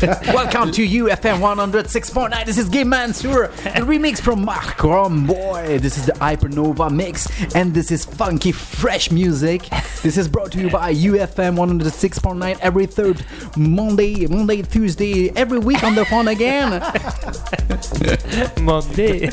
[0.32, 2.46] Welcome to UFM 106.9.
[2.46, 3.48] This is Game Mansour.
[3.48, 5.78] The remix from Mark Romboy.
[5.78, 9.68] This is the Hypernova mix, and this is funky, fresh music.
[10.02, 13.22] This is brought to you by UFM 106.9 every third
[13.58, 16.70] Monday, Monday, Tuesday, every week on the phone again.
[18.64, 19.28] Monday.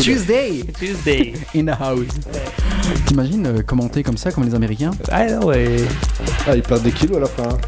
[0.00, 1.34] Tuesday Tuesday.
[1.52, 2.08] in the house.
[3.04, 5.84] T'imagines euh, commenter comme ça, comme les Américains Ah non, ouais.
[6.48, 7.42] Ah, il perd des kilos à la fin.
[7.44, 7.58] hein.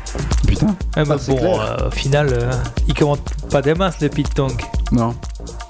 [0.47, 0.75] Putain.
[0.97, 1.77] Ah, bah, c'est bon, clair.
[1.83, 2.51] euh, au final, euh,
[2.89, 3.21] il commente
[3.51, 4.65] pas des masses, le Pete Tank.
[4.93, 5.15] Non.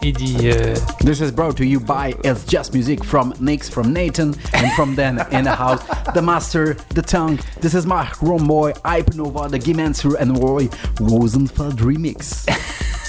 [0.02, 0.36] Il dit.
[0.44, 4.70] euh, This is brought to you by It's Just Music from Nix, from Nathan, and
[4.76, 5.80] from Dan in the house.
[6.14, 7.38] The Master, The Tongue.
[7.60, 10.68] This is Mark Romboy, Hypernova, The Gimancer, and Roy
[11.00, 12.46] Rosenfeld remix.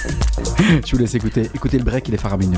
[0.86, 1.50] Je vous laisse écouter.
[1.54, 2.58] Écoutez le break, il est faramineux.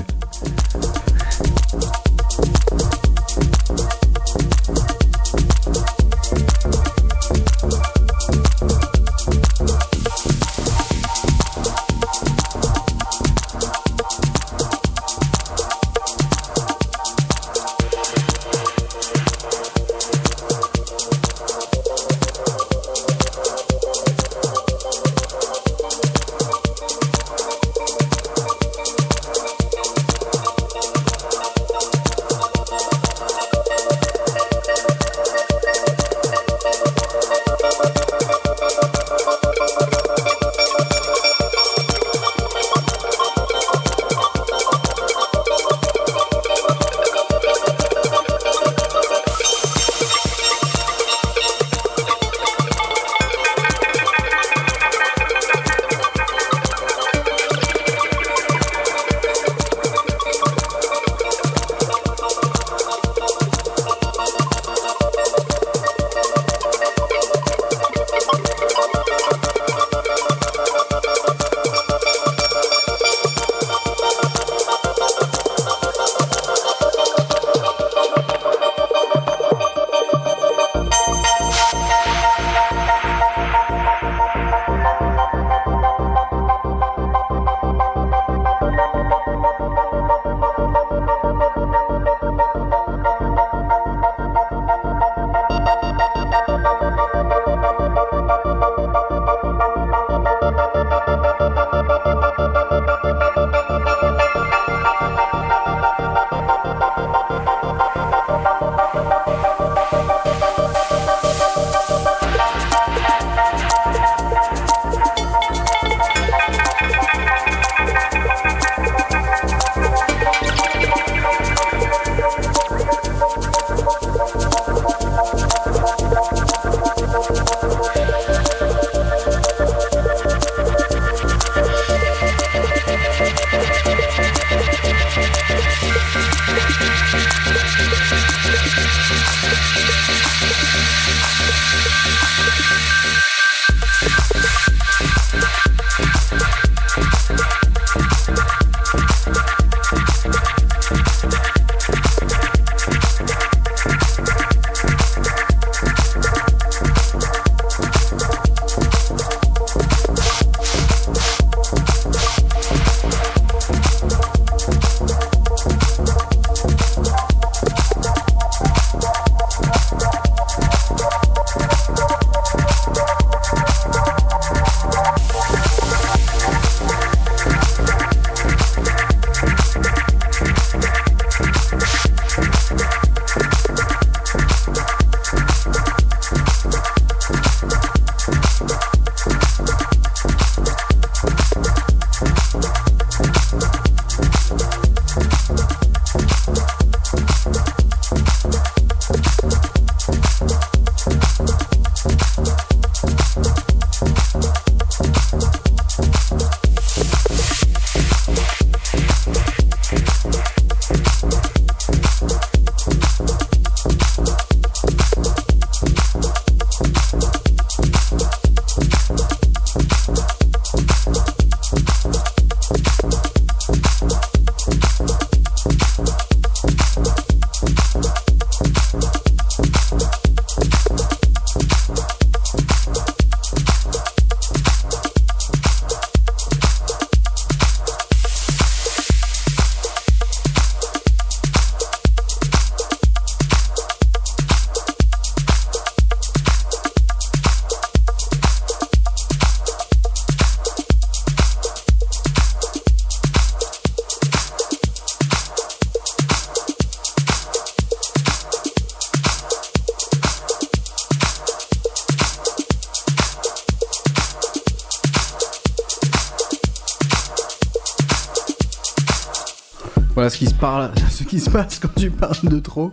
[271.09, 272.91] Ce qui se passe quand tu parles de trop.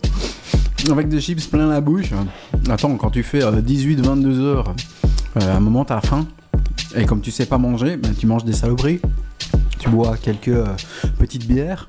[0.91, 2.11] Avec des chips plein la bouche.
[2.69, 4.75] Attends, quand tu fais 18-22 heures,
[5.37, 6.27] euh, à un moment t'as faim.
[6.97, 9.01] Et comme tu sais pas manger, ben, tu manges des saloperies.
[9.79, 10.67] Tu bois quelques euh,
[11.19, 11.89] petites bières.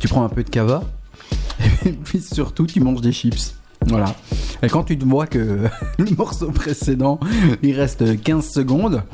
[0.00, 0.82] Tu prends un peu de cava.
[1.86, 3.54] Et puis surtout, tu manges des chips.
[3.86, 4.16] Voilà.
[4.62, 5.68] Et quand tu te vois que
[5.98, 7.20] le morceau précédent,
[7.62, 9.04] il reste 15 secondes,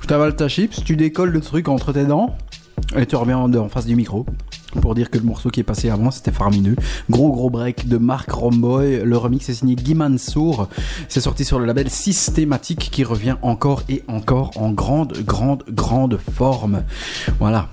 [0.00, 2.34] tu t'avales ta chips, tu décolles le truc entre tes dents
[2.96, 4.24] et tu reviens en, en face du micro
[4.84, 6.76] pour dire que le morceau qui est passé avant c'était faramineux.
[7.08, 9.00] Gros gros break de Mark Romboy.
[9.02, 9.96] Le remix est signé Guy.
[11.08, 16.18] C'est sorti sur le label Systématique qui revient encore et encore en grande grande grande
[16.18, 16.82] forme.
[17.38, 17.70] Voilà.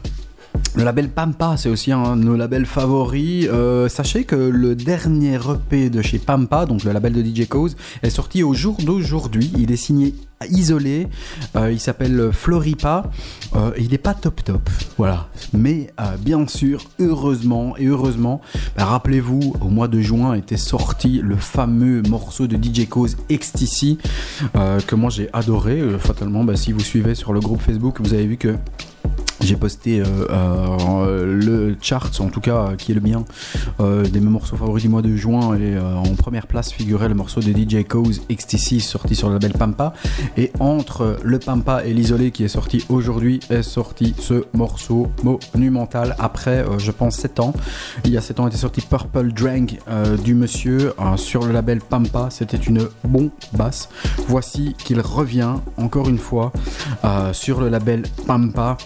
[0.73, 3.45] Le label Pampa, c'est aussi un de nos labels favoris.
[3.51, 7.75] Euh, sachez que le dernier EP de chez Pampa, donc le label de DJ Cause,
[8.03, 9.51] est sorti au jour d'aujourd'hui.
[9.57, 10.15] Il est signé
[10.49, 11.09] isolé.
[11.57, 13.03] Euh, il s'appelle Floripa.
[13.53, 14.69] Euh, il n'est pas top top.
[14.97, 15.27] Voilà.
[15.51, 18.39] Mais bien sûr, heureusement et heureusement,
[18.77, 23.97] bah, rappelez-vous, au mois de juin était sorti le fameux morceau de DJ Cause Ecstasy
[24.53, 25.81] que moi j'ai adoré.
[25.99, 28.55] Fatalement, bah, si vous suivez sur le groupe Facebook, vous avez vu que
[29.43, 33.25] j'ai posté euh, euh, le chart, en tout cas qui est le mien,
[33.79, 37.15] euh, des mes morceaux favoris du mois de juin et en première place figurait le
[37.15, 39.93] morceau de DJ Cause Ecstasy sorti sur le label Pampa
[40.37, 45.07] et entre le Pampa et l'isolé qui est sorti aujourd'hui est sorti ce morceau
[45.55, 47.53] monumental après je pense 7 ans.
[48.05, 49.79] Il y a 7 ans était sorti Purple Drank
[50.23, 53.89] du monsieur sur le label Pampa, c'était une bombe basse.
[54.27, 56.51] Voici qu'il revient encore une fois
[57.33, 58.77] sur le label Pampa.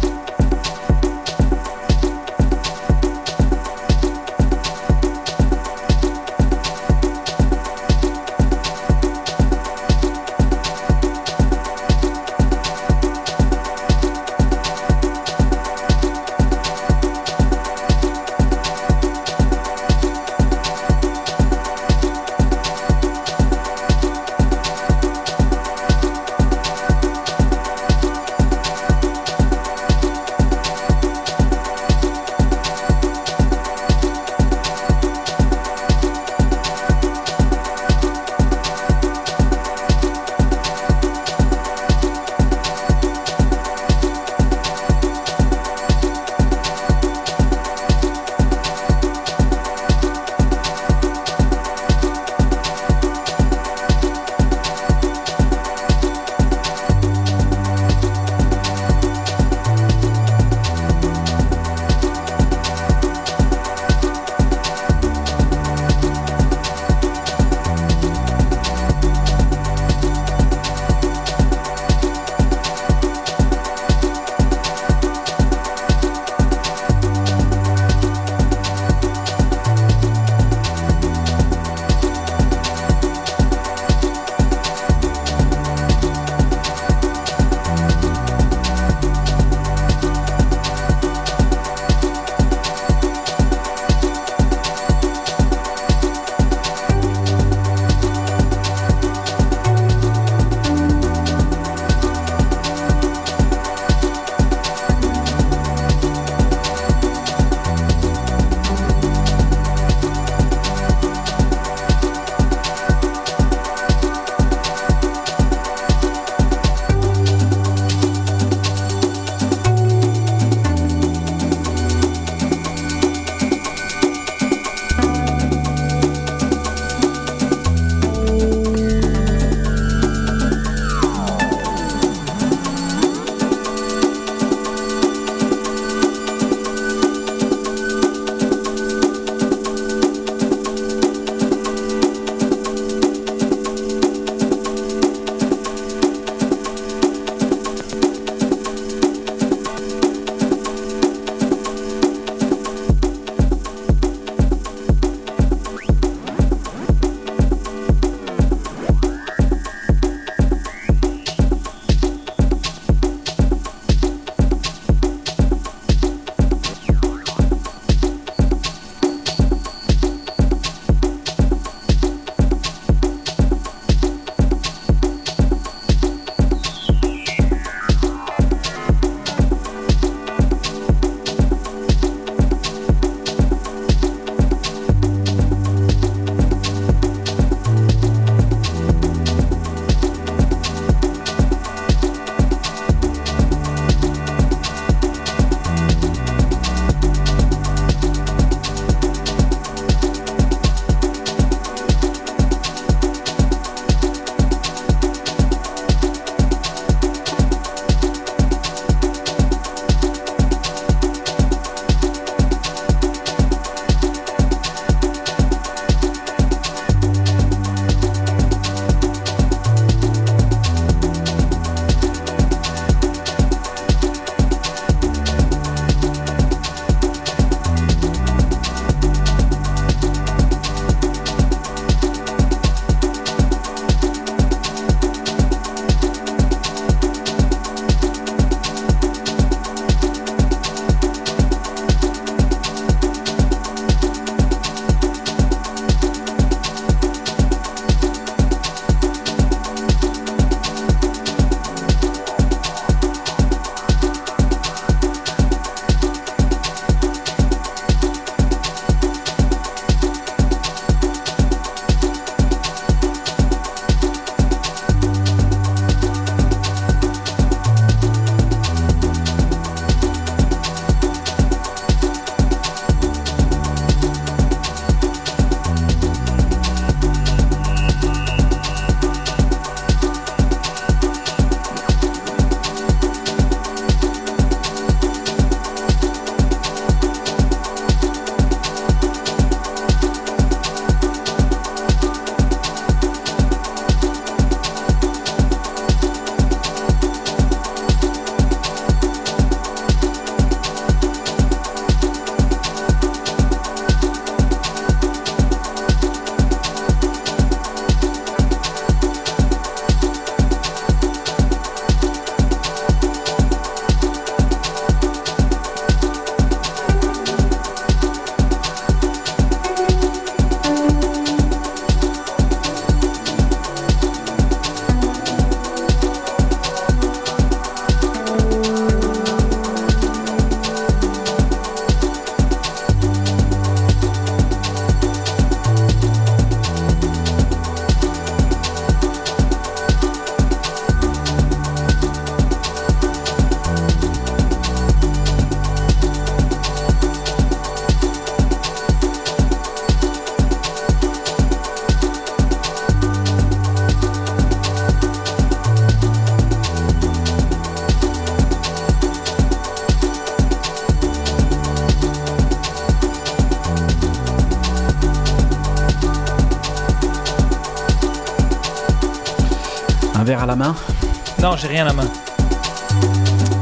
[371.57, 372.05] Non, j'ai rien à la main.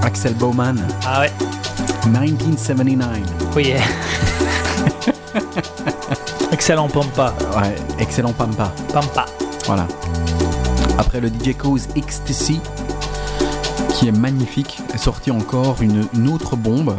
[0.03, 0.74] Axel Bowman,
[1.07, 1.30] Ah ouais.
[2.07, 3.09] 1979.
[3.55, 3.72] Oui.
[6.53, 7.32] Excellent Pampa.
[7.57, 8.72] Ouais, excellent Pampa.
[8.92, 9.26] Pampa.
[9.66, 9.86] Voilà.
[10.99, 12.55] Après le DJ Cause XTC,
[13.90, 16.97] qui est magnifique, est sorti encore une, une autre bombe.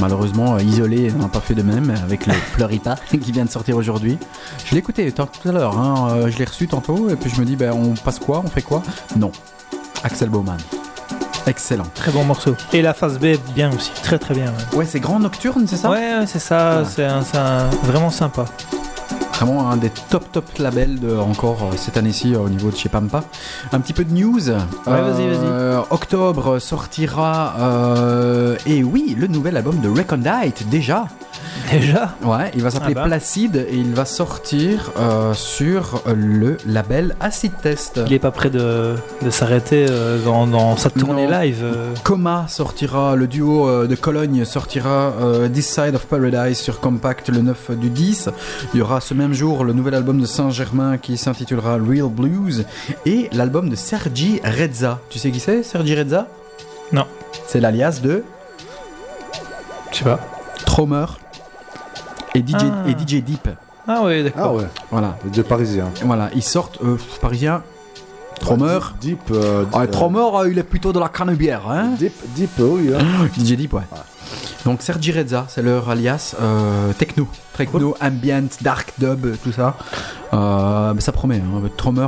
[0.00, 3.76] Malheureusement, euh, isolé n'a pas fait de même avec le Floripa qui vient de sortir
[3.76, 4.18] aujourd'hui.
[4.64, 7.40] Je l'ai écouté tout à l'heure, hein, euh, je l'ai reçu tantôt et puis je
[7.40, 8.42] me dis, ben, on passe quoi?
[8.44, 8.82] On fait quoi?
[9.16, 9.30] Non.
[10.06, 10.56] Axel Bowman.
[11.48, 11.86] Excellent.
[11.96, 12.54] Très bon morceau.
[12.72, 13.90] Et la phase B, bien aussi.
[14.04, 14.52] Très très bien.
[14.72, 15.90] Ouais, Ouais, c'est Grand Nocturne, c'est ça?
[15.90, 16.78] Ouais, ouais, c'est ça.
[16.78, 16.84] Ouais.
[16.88, 18.44] C'est un- c'est un- vraiment sympa.
[19.34, 22.76] Vraiment un des top top labels de, encore euh, cette année-ci euh, au niveau de
[22.76, 23.24] chez Pampa.
[23.72, 24.40] Un petit peu de news.
[24.86, 31.06] vas-y, Euh, Octobre sortira, euh, et oui, le nouvel album de Recondite déjà.
[31.70, 33.06] Déjà Ouais, il va s'appeler Ah bah.
[33.06, 38.00] Placide et il va sortir euh, sur le label Acid Test.
[38.06, 41.38] Il est pas prêt de, de s'arrêter euh, dans, dans sa tournée Non.
[41.40, 41.60] live.
[41.64, 41.94] euh.
[42.04, 45.12] Coma sortira, le duo de Cologne sortira
[45.52, 48.30] This Side of Paradise sur Compact le 9 du 10.
[48.74, 52.64] Il y aura ce même jour le nouvel album de Saint-Germain qui s'intitulera Real Blues
[53.06, 55.00] et l'album de Sergi Rezza.
[55.10, 56.28] Tu sais qui c'est Sergi Rezza
[56.92, 57.06] Non.
[57.46, 58.22] C'est l'alias de
[59.92, 60.20] Je sais pas.
[60.64, 61.06] Tromer
[62.36, 62.88] et DJ, Ah.
[62.88, 63.48] et DJ Deep.
[63.88, 64.42] Ah ouais, d'accord.
[64.44, 65.88] Ah ouais, Voilà, les deux parisiens.
[66.04, 67.62] voilà, ils sortent euh, parisiens.
[68.40, 68.78] Tromer.
[69.00, 72.50] Deep, euh, Ah, euh, Tromer, euh, il est plutôt de la canebière, hein Deep, Deep,
[72.58, 72.90] oui.
[72.94, 73.28] hein.
[73.38, 73.82] DJ Deep, ouais.
[74.64, 77.28] Donc Sergi Rezza, c'est leur alias euh, techno.
[77.56, 79.76] Techno, ambient, dark dub, tout ça.
[80.36, 81.36] Euh, mais ça promet.
[81.36, 81.62] Hein.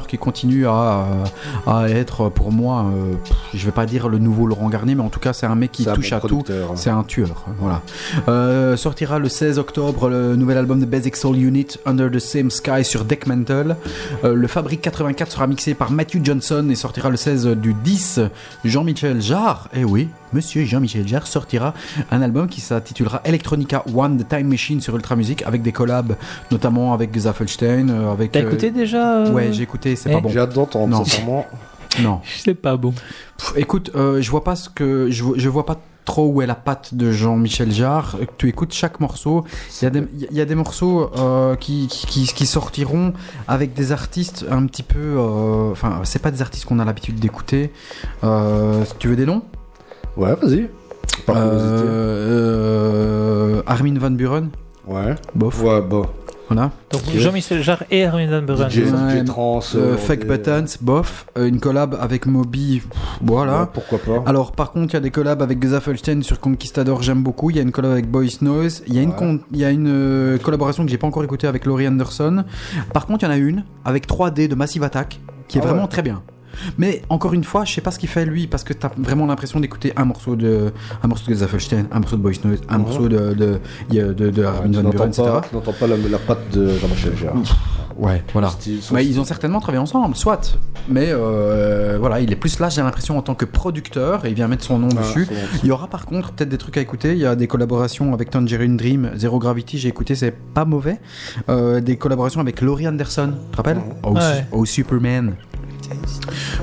[0.06, 1.24] Qui continue à, euh,
[1.66, 3.14] à être pour moi, euh,
[3.54, 5.72] je vais pas dire le nouveau Laurent Garnier, mais en tout cas c'est un mec
[5.72, 6.42] qui touche à tout.
[6.50, 6.72] hein.
[6.74, 7.80] C'est un tueur, voilà.
[8.28, 12.50] Euh, sortira le 16 octobre le nouvel album de Basic Soul Unit, Under the Same
[12.50, 13.76] Sky sur Deck Mantle.
[14.24, 18.20] Euh, le Fabric 84 sera mixé par Matthew Johnson et sortira le 16 du 10.
[18.64, 21.72] Jean-Michel Jarre, eh oui, monsieur Jean-Michel Jarre sortira
[22.10, 26.14] un album qui s'intitulera Electronica One, The Time Machine sur Ultra Music avec des collabs,
[26.50, 28.32] notamment avec Zaffelstein, euh, avec.
[28.32, 30.28] T'as euh, écouté déjà euh, Ouais, j'ai écouté, c'est Eh pas bon.
[30.28, 31.04] J'ai hâte d'entendre, Non.
[31.04, 31.46] sincèrement.
[32.02, 32.20] Non.
[32.38, 32.92] C'est pas bon.
[33.38, 36.42] Pff, écoute, euh, je vois pas ce que je, vois- je vois pas trop où
[36.42, 38.16] est la patte de Jean-Michel Jarre.
[38.36, 39.44] Tu écoutes chaque morceau.
[39.80, 43.14] Il y a des, il y a des morceaux euh, qui, qui, qui sortiront
[43.48, 44.98] avec des artistes un petit peu.
[45.00, 47.72] euh, Enfin, c'est pas des artistes qu'on a l'habitude d'écouter.
[48.22, 49.42] Euh, tu veux des noms?
[50.16, 50.68] Ouais, vas-y.
[52.28, 54.50] Euh, Armin Van Buren,
[54.86, 55.14] Ouais.
[55.34, 55.62] bof.
[55.62, 56.06] Ouais, bon.
[56.48, 56.70] Voilà.
[56.90, 57.02] Donc.
[57.14, 58.70] Jean-Michel Jarre et Armin Van Buren.
[58.70, 59.60] DJ, Ouais, DJ trans.
[59.74, 61.26] Euh, euh, Fake des- Buttons, bof.
[61.36, 62.82] Euh, une collab avec Moby,
[63.22, 63.62] voilà.
[63.62, 64.22] Ouais, pourquoi pas.
[64.28, 67.50] Alors par contre, il y a des collabs avec Zaffelstein sur Conquistador, j'aime beaucoup.
[67.50, 68.82] Il y a une collab avec Boys Noise.
[68.86, 69.16] Il y a une, Ouais.
[69.16, 72.44] con- il y a une euh, collaboration que j'ai pas encore écoutée avec Laurie Anderson.
[72.94, 75.64] Par contre, il y en a une avec 3D de Massive Attack qui est Ah
[75.66, 75.70] ouais.
[75.72, 76.22] vraiment très bien.
[76.76, 79.26] Mais encore une fois, je sais pas ce qu'il fait lui parce que t'as vraiment
[79.26, 82.78] l'impression d'écouter un morceau de un morceau de Zaffelstein, un morceau de Boys Noise, un
[82.78, 85.22] morceau de de de, de, de Armin Van n'entends Buren, etc.
[85.24, 87.34] pas, tu n'entends pas la, la patte de Jean-Michel Jarre.
[87.96, 88.52] Ouais, voilà.
[88.92, 90.56] Mais ils ont certainement travaillé ensemble, soit.
[90.88, 94.34] Mais euh, voilà, il est plus là, j'ai l'impression, en tant que producteur, et il
[94.34, 95.26] vient mettre son nom Ah, dessus.
[95.64, 97.12] Il y aura par contre peut-être des trucs à écouter.
[97.12, 101.00] Il y a des collaborations avec Tangerine Dream, Zero Gravity, j'ai écouté, c'est pas mauvais.
[101.48, 103.80] Euh, des collaborations avec Laurie Anderson, tu te rappelles?
[104.04, 104.46] Ouais.
[104.52, 105.34] au Superman.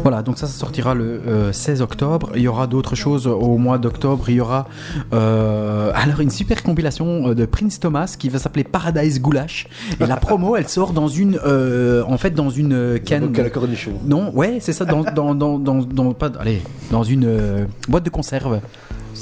[0.01, 2.31] Voilà, donc ça, ça sortira le euh, 16 octobre.
[2.35, 4.25] Il y aura d'autres choses au mois d'octobre.
[4.29, 4.67] Il y aura
[5.13, 9.67] euh, alors une super compilation euh, de Prince Thomas qui va s'appeler Paradise Goulash.
[9.99, 13.23] Et la promo, elle sort dans une, euh, en fait, dans une euh, canne.
[13.27, 13.93] Donc, à la cornichon.
[14.05, 16.61] Non, ouais, c'est ça, dans, dans, dans, dans, dans- pas, allez,
[16.91, 18.59] dans une euh, boîte de conserve.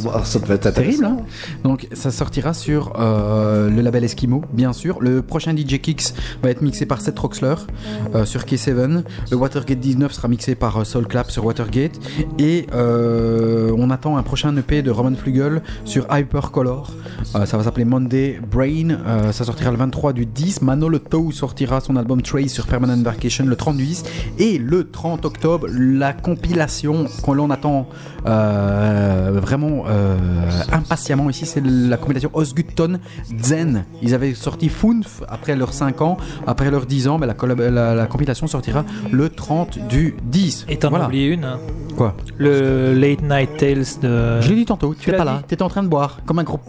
[0.04, 1.18] Bah, ça être Terrible, hein
[1.64, 5.00] Donc ça sortira sur euh, le label Eskimo, bien sûr.
[5.02, 7.56] Le prochain DJ Kicks va être mixé par Seth Roxler
[8.16, 9.04] euh, sur K7.
[9.32, 12.00] Le Watergate 19 sera mixé par euh, Soul Clap sur Watergate.
[12.40, 16.92] Et on attend un prochain EP de Roman Flugel sur Hypercolor.
[17.46, 19.32] Ça va s'appeler Monday Brain.
[19.32, 20.62] Ça sortira le 23 du 10.
[20.62, 24.04] Manolo Toe sortira son album Trace sur Permanent Vacation le 30 du 10.
[24.40, 27.88] Et le 30 octobre, la compilation qu'on attend
[28.26, 29.32] euh,
[29.88, 30.18] euh,
[30.72, 33.00] impatiemment ici, c'est la compilation Osgutton
[33.42, 33.86] Zen.
[34.02, 36.18] Ils avaient sorti Funf après leurs 5 ans,
[36.48, 40.66] après leurs 10 ans, mais la, collab- la- la compilation sortira le 30 du 10.
[40.70, 41.06] Et t'en Voilà.
[41.06, 41.44] as oublié une.
[41.46, 41.60] hein.
[41.98, 42.16] Quoi?
[42.38, 44.42] Le Late Night Tales de.
[44.42, 46.40] Je l'ai dit tantôt, tu l'as pas là, tu étais en train de boire, comme
[46.40, 46.60] un gros,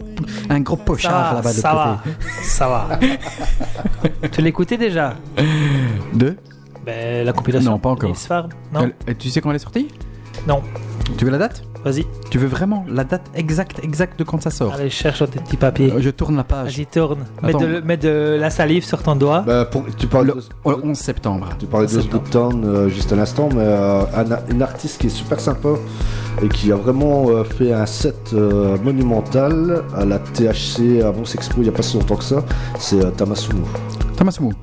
[0.49, 1.69] un gros pochard là-bas de ça
[2.03, 2.11] côté.
[2.19, 2.99] va, ça va.
[4.31, 5.15] tu l'écoutais déjà?
[6.13, 6.37] Deux
[6.85, 7.71] ben, La compilation.
[7.71, 8.15] Non, pas encore.
[8.15, 9.87] Farm Non Elle- tu sais quand elle est sortie?
[10.47, 10.61] Non.
[11.17, 11.63] Tu veux la date?
[11.85, 15.27] Vas-y, Tu veux vraiment la date exacte, exacte de quand ça sort allez, cherche dans
[15.27, 15.91] tes petits papiers.
[15.93, 16.75] Euh, Je tourne la page.
[16.75, 17.19] Vas-y, tourne.
[17.43, 19.43] Mets de, mets de la salive sur ton doigt.
[19.45, 21.49] Bah, pour, tu parlais Le, de, le 11 septembre.
[21.59, 22.01] tu parlais de.
[22.31, 25.69] Town euh, juste à l'instant, mais euh, un- une artiste qui est super sympa
[26.41, 31.33] et qui a vraiment euh, fait un set euh, monumental à la THC à Mons
[31.35, 32.43] Expo il n'y a pas si longtemps que ça,
[32.79, 33.61] c'est euh, Tamasumu.
[34.17, 34.53] Tamasumu,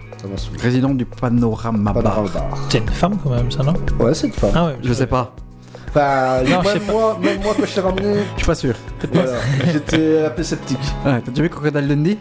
[0.61, 2.03] résident du Panorama Bar.
[2.03, 2.25] bar.
[2.69, 3.75] C'est une femme quand même, ça, non?
[4.01, 4.51] Ouais, c'est une femme.
[4.55, 4.77] Ah ouais.
[4.83, 5.35] Je sais pas,
[5.95, 8.55] Enfin, Non, je sais même, moi, même moi, quand je t'ai ramené, je suis pas
[8.55, 8.75] sûr.
[9.13, 9.33] voilà,
[9.71, 10.79] j'étais un peu sceptique.
[11.05, 12.19] Ouais, T'as déjà vu Crocodile Dundee?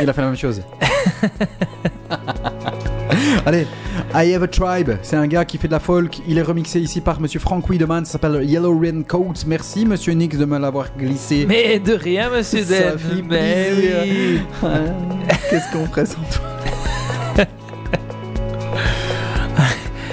[0.00, 0.60] Il a fait la même chose.
[3.46, 3.66] Allez,
[4.14, 6.18] I Have a Tribe, c'est un gars qui fait de la folk.
[6.26, 8.04] Il est remixé ici par monsieur Frank Wiedemann.
[8.04, 9.34] Ça s'appelle Yellow Raincoat.
[9.46, 11.44] Merci, monsieur Nix, de me l'avoir glissé.
[11.48, 12.94] Mais de rien, monsieur fait
[13.28, 14.40] Mais oui.
[15.50, 16.49] Qu'est-ce qu'on ferait sans toi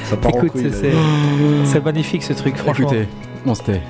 [0.10, 0.62] Ça part en Écoute,
[1.66, 2.90] c'est magnifique ce truc, franchement.
[2.90, 3.08] Écoutez,
[3.46, 3.82] on se tait.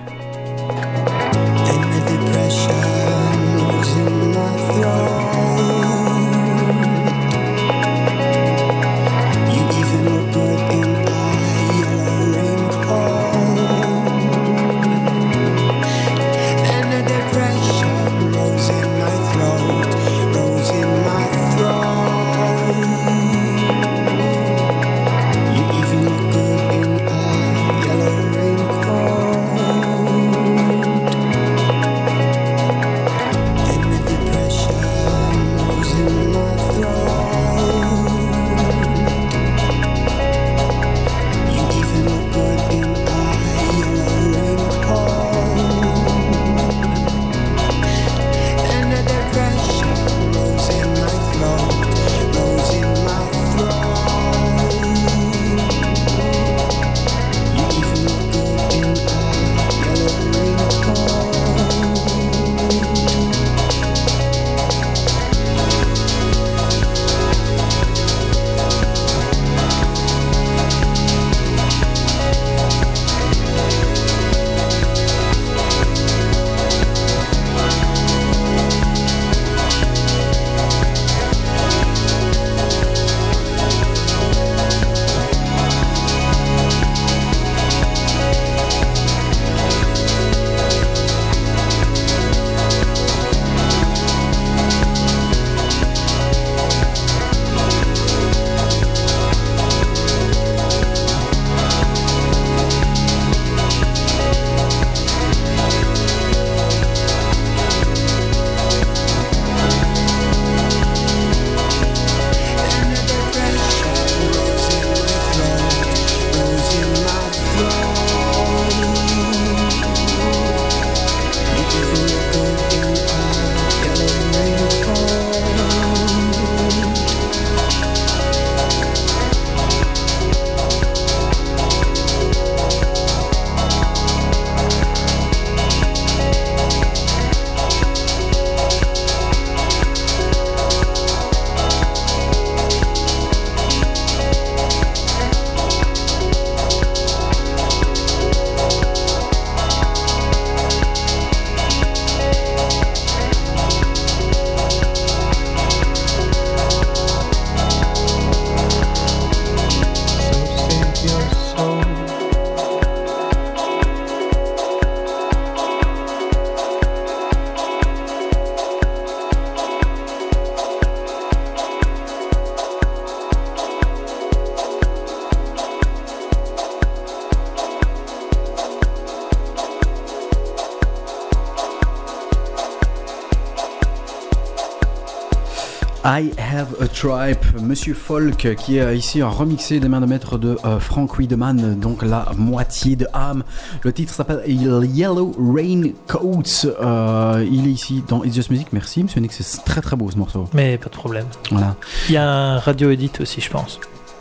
[186.09, 190.57] I Have a Tribe, Monsieur Folk, qui est ici remixé des mains de maître de
[190.63, 193.43] euh, Frank Wiedemann, donc la moitié de âme.
[193.83, 196.65] Le titre s'appelle Yellow Raincoats.
[196.81, 198.67] Euh, il est ici dans It's Just Music.
[198.71, 200.47] Merci, Monsieur Nick, c'est très très beau ce morceau.
[200.53, 201.25] Mais pas de problème.
[201.51, 201.75] Voilà.
[202.07, 203.77] Il y a un radio edit aussi, je pense.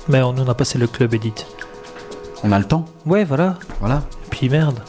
[0.09, 1.35] Mais on en a passé le club edit.
[2.43, 3.55] On a le temps, Ouais, voilà.
[3.79, 4.03] voilà.
[4.31, 4.81] Puis merde.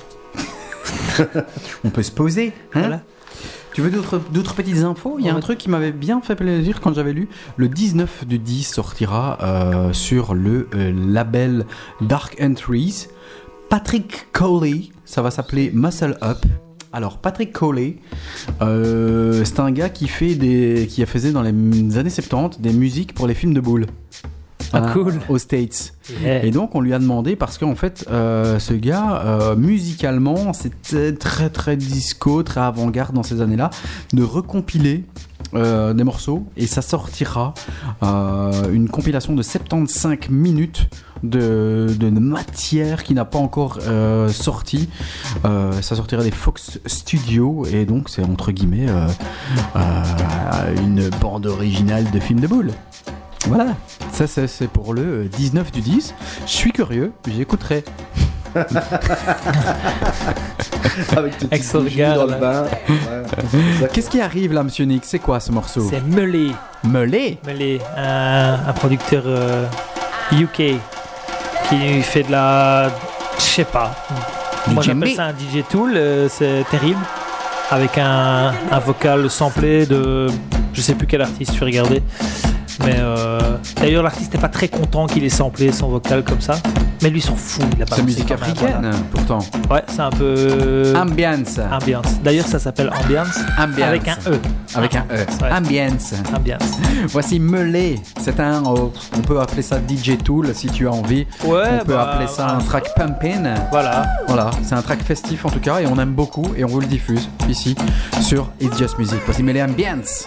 [1.84, 2.54] On peut se poser.
[2.74, 2.80] hein?
[2.80, 3.02] Voilà.
[3.78, 5.18] Tu veux d'autres petites infos?
[5.20, 7.30] Il y a un truc qui m'avait bien fait plaisir quand j'avais lu.
[7.58, 11.64] Le 19 du 10 sortira euh, sur le euh, label
[12.02, 13.06] Dark Entries.
[13.70, 16.44] Patrick Coley, ça va s'appeler Muscle Up.
[16.92, 17.98] Alors Patrick Coley,
[18.64, 23.14] euh, c'est un gars qui fait des, qui faisait dans les années 70 des musiques
[23.14, 23.86] pour les films de boules.
[24.74, 25.20] Ah, cool.
[25.30, 25.94] aux States.
[26.22, 26.46] Yeah.
[26.46, 31.14] Et donc on lui a demandé parce qu'en fait euh, ce gars euh, musicalement c'était
[31.14, 33.70] très très disco, très avant-garde dans ces années-là,
[34.14, 35.04] de recompiler
[35.54, 37.54] euh, des morceaux et ça sortira
[38.04, 40.90] euh, une compilation de 75 minutes
[41.24, 44.90] de, de matière qui n'a pas encore euh, sorti.
[45.46, 49.08] Euh, ça sortira des Fox Studios et donc c'est entre guillemets euh,
[49.76, 52.72] euh, une bande originale de film de boule.
[53.48, 53.76] Voilà,
[54.12, 56.14] ça c'est pour le 19 du 10.
[56.46, 57.84] Je suis curieux, j'écouterai.
[61.16, 62.66] Avec tes Avec petites son bougies regard, dans le bain.
[63.80, 63.88] Ouais.
[63.94, 65.88] Qu'est-ce qui arrive là, monsieur Nick C'est quoi ce morceau?
[65.90, 66.52] C'est Melé.
[66.84, 69.66] Melé Melé, un, un producteur euh,
[70.32, 70.74] UK
[71.70, 72.90] qui fait de la.
[73.38, 73.96] Je sais pas.
[74.68, 77.00] Moi j'appelle ça un DJ Tool, euh, c'est terrible.
[77.70, 80.28] Avec un, un vocal samplé de.
[80.74, 82.02] Je sais plus quel artiste, je vais regarder.
[82.86, 83.40] Mais euh,
[83.76, 86.56] d'ailleurs, l'artiste n'est pas très content qu'il ait samplé son vocal comme ça.
[87.02, 87.64] Mais lui, s'en fout.
[87.76, 89.40] il a pas C'est musique africaine, pourtant.
[89.70, 90.94] Ouais, c'est un peu.
[90.96, 91.60] Ambiance.
[91.72, 92.20] Ambiance.
[92.24, 93.38] D'ailleurs, ça s'appelle Ambiance.
[93.58, 93.88] Ambiance.
[93.88, 94.40] Avec un E.
[94.76, 95.44] Avec un E.
[95.44, 95.52] Ouais.
[95.52, 96.14] Ambiance.
[96.36, 96.78] Ambiance.
[97.10, 98.00] Voici Melé.
[98.20, 98.64] C'est un.
[98.66, 101.28] oh, on peut appeler ça DJ Tool si tu as envie.
[101.46, 103.56] Ouais, on peut bah, appeler ça un track pumpin.
[103.72, 104.06] Voilà.
[104.28, 106.80] Voilà, c'est un track festif en tout cas et on aime beaucoup et on vous
[106.80, 107.76] le diffuse ici
[108.22, 109.20] sur It's Just Music.
[109.26, 110.26] Voici Melé Ambiance.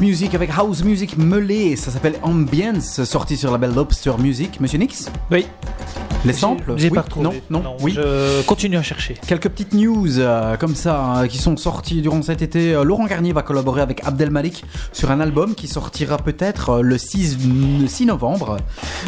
[0.00, 1.74] Music avec House Music Meulé.
[1.76, 4.60] Ça s'appelle Ambience, sorti sur la belle Lobster Music.
[4.60, 5.46] Monsieur Nix Oui.
[6.24, 6.94] Les samples J'ai Oui.
[6.94, 7.42] pas retrouvé.
[7.50, 7.92] Non, non, oui.
[7.94, 9.14] Je continue à chercher.
[9.26, 12.74] Quelques petites news euh, comme ça euh, qui sont sorties durant cet été.
[12.74, 16.98] Euh, Laurent Garnier va collaborer avec Abdel Malik sur un album qui sortira peut-être le
[16.98, 17.38] 6,
[17.80, 18.56] le 6 novembre.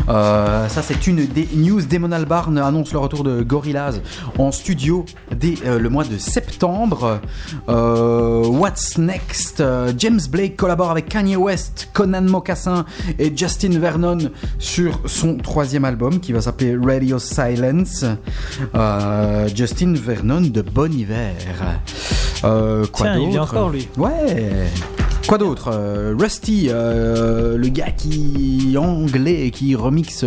[0.06, 1.82] Ça, c'est une des news.
[1.82, 4.00] Damon Albarn annonce le retour de Gorillaz
[4.38, 5.04] en studio
[5.38, 7.20] dès euh, le mois de septembre.
[7.68, 9.60] Euh, What's next?
[9.60, 12.84] Euh, James Blake collabore avec Kanye West, Conan Mocassin
[13.18, 14.18] et Justin Vernon
[14.58, 18.04] sur son troisième album qui va s'appeler Radio Silence.
[19.54, 21.34] Justin Vernon de Bon Hiver.
[22.40, 23.54] Quoi Tiens, il vient d'autre?
[23.54, 23.88] encore, lui.
[23.96, 24.68] Ouais.
[25.26, 26.14] Quoi d'autre?
[26.18, 30.24] Rusty, le gars qui anglais qui remixe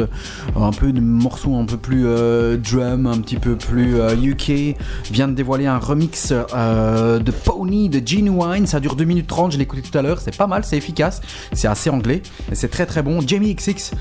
[0.56, 4.78] un peu de morceaux un peu plus euh, drum, un petit peu plus euh, UK,
[5.12, 8.68] vient de dévoiler un remix euh, de Pony de Genuine.
[8.68, 10.20] Ça dure 2 minutes 30, je l'ai écouté tout à l'heure.
[10.20, 11.22] C'est pas mal, c'est efficace,
[11.54, 12.22] c'est assez anglais
[12.54, 13.22] c'est très très bon.
[13.26, 13.92] Jamie XX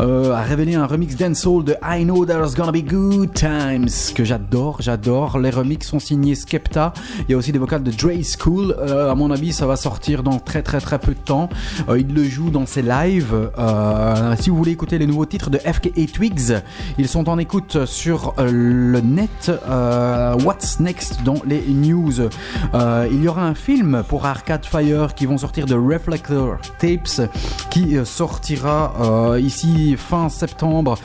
[0.00, 4.24] euh, a révélé un remix dancehall de I Know There's Gonna Be Good Times que
[4.24, 5.38] j'adore, j'adore.
[5.38, 6.92] Les remix sont signés Skepta.
[7.20, 8.74] Il y a aussi des vocales de Dre School.
[8.78, 11.48] Euh, à mon avis, ça va sortir dans très très très peu de temps.
[11.88, 13.50] Euh, il le joue dans ses lives.
[13.58, 16.54] Euh, si vous voulez écouter les nouveaux titres de FK Twigs,
[16.98, 19.50] ils sont en écoute sur euh, le net.
[19.50, 22.28] Euh, What's next dans les news
[22.74, 27.28] Euh, Il y aura un film pour Arcade Fire qui vont sortir de Reflector Tapes
[27.70, 30.98] qui sortira ici fin septembre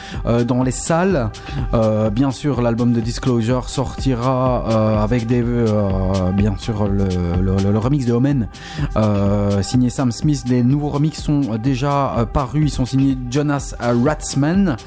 [0.47, 1.29] dans les salles.
[2.11, 5.43] Bien sûr, l'album de Disclosure sortira avec des,
[6.33, 8.47] bien sûr le, remix de Omen
[9.61, 10.43] signé Sam Smith.
[10.47, 12.63] Les nouveaux remix sont déjà parus.
[12.65, 14.77] Ils sont signés Jonas Ratzman.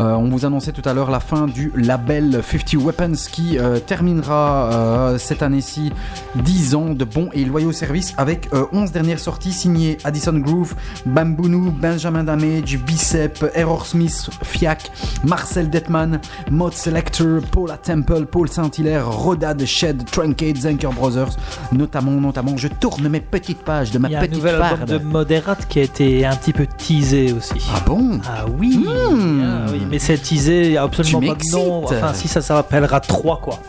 [0.00, 3.78] Euh, on vous annonçait tout à l'heure la fin du label 50 Weapons qui euh,
[3.78, 5.92] terminera euh, cette année-ci
[6.36, 10.74] 10 ans de bons et loyaux services avec euh, 11 dernières sorties signées Addison Groove,
[11.06, 14.90] Bambounou, Benjamin Damage, Bicep, Error Smith, Fiac,
[15.24, 16.20] Marcel Detman,
[16.50, 21.36] Mod Selector, Paula Temple, Paul Saint-Hilaire, Rodad, Shed, Truncate, Zenker Brothers,
[21.72, 24.54] notamment, notamment, je tourne mes petites pages de ma Il y a un petite nouvel
[24.56, 24.90] album farde.
[24.90, 27.54] de Moderate qui a été un petit peu teasé aussi.
[27.74, 28.20] Ah bon?
[28.26, 29.39] Ah oui, Hmm.
[29.42, 31.84] Ah oui, mais c'est teasé, il y a absolument Tu pas de nom.
[31.84, 33.60] Enfin, si ça s'appellera 3 quoi.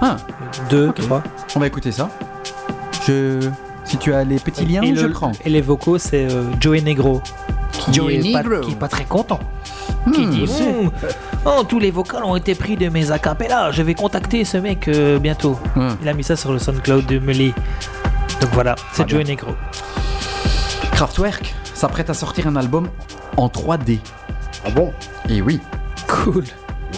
[0.00, 0.16] Ah,
[0.70, 0.94] 2, Ok.
[1.00, 1.22] 3.
[1.56, 2.08] on va écouter ça.
[3.06, 3.40] Je...
[3.84, 5.32] Si tu as les petits liens, et, je le- prends.
[5.44, 7.22] et les vocaux, c'est euh, Joey Negro.
[7.72, 8.60] Qui Joey est pas- Negro.
[8.60, 9.40] qui est pas très content.
[10.12, 10.30] Qui Hmm.
[10.30, 10.90] dit Hmm,
[11.46, 13.70] Oh, tous les vocals ont été pris de mes acapellas.
[13.72, 15.58] Je vais contacter ce mec euh, bientôt.
[16.02, 17.54] Il a mis ça sur le SoundCloud de Melee.
[18.42, 19.34] Donc voilà, c'est Ah, Joey bien.
[19.34, 19.52] Negro.
[20.92, 22.88] Kraftwerk s'apprête à sortir un album
[23.36, 24.00] en 3D.
[24.64, 24.92] Ah bon
[25.28, 25.60] Et oui.
[26.06, 26.44] Cool.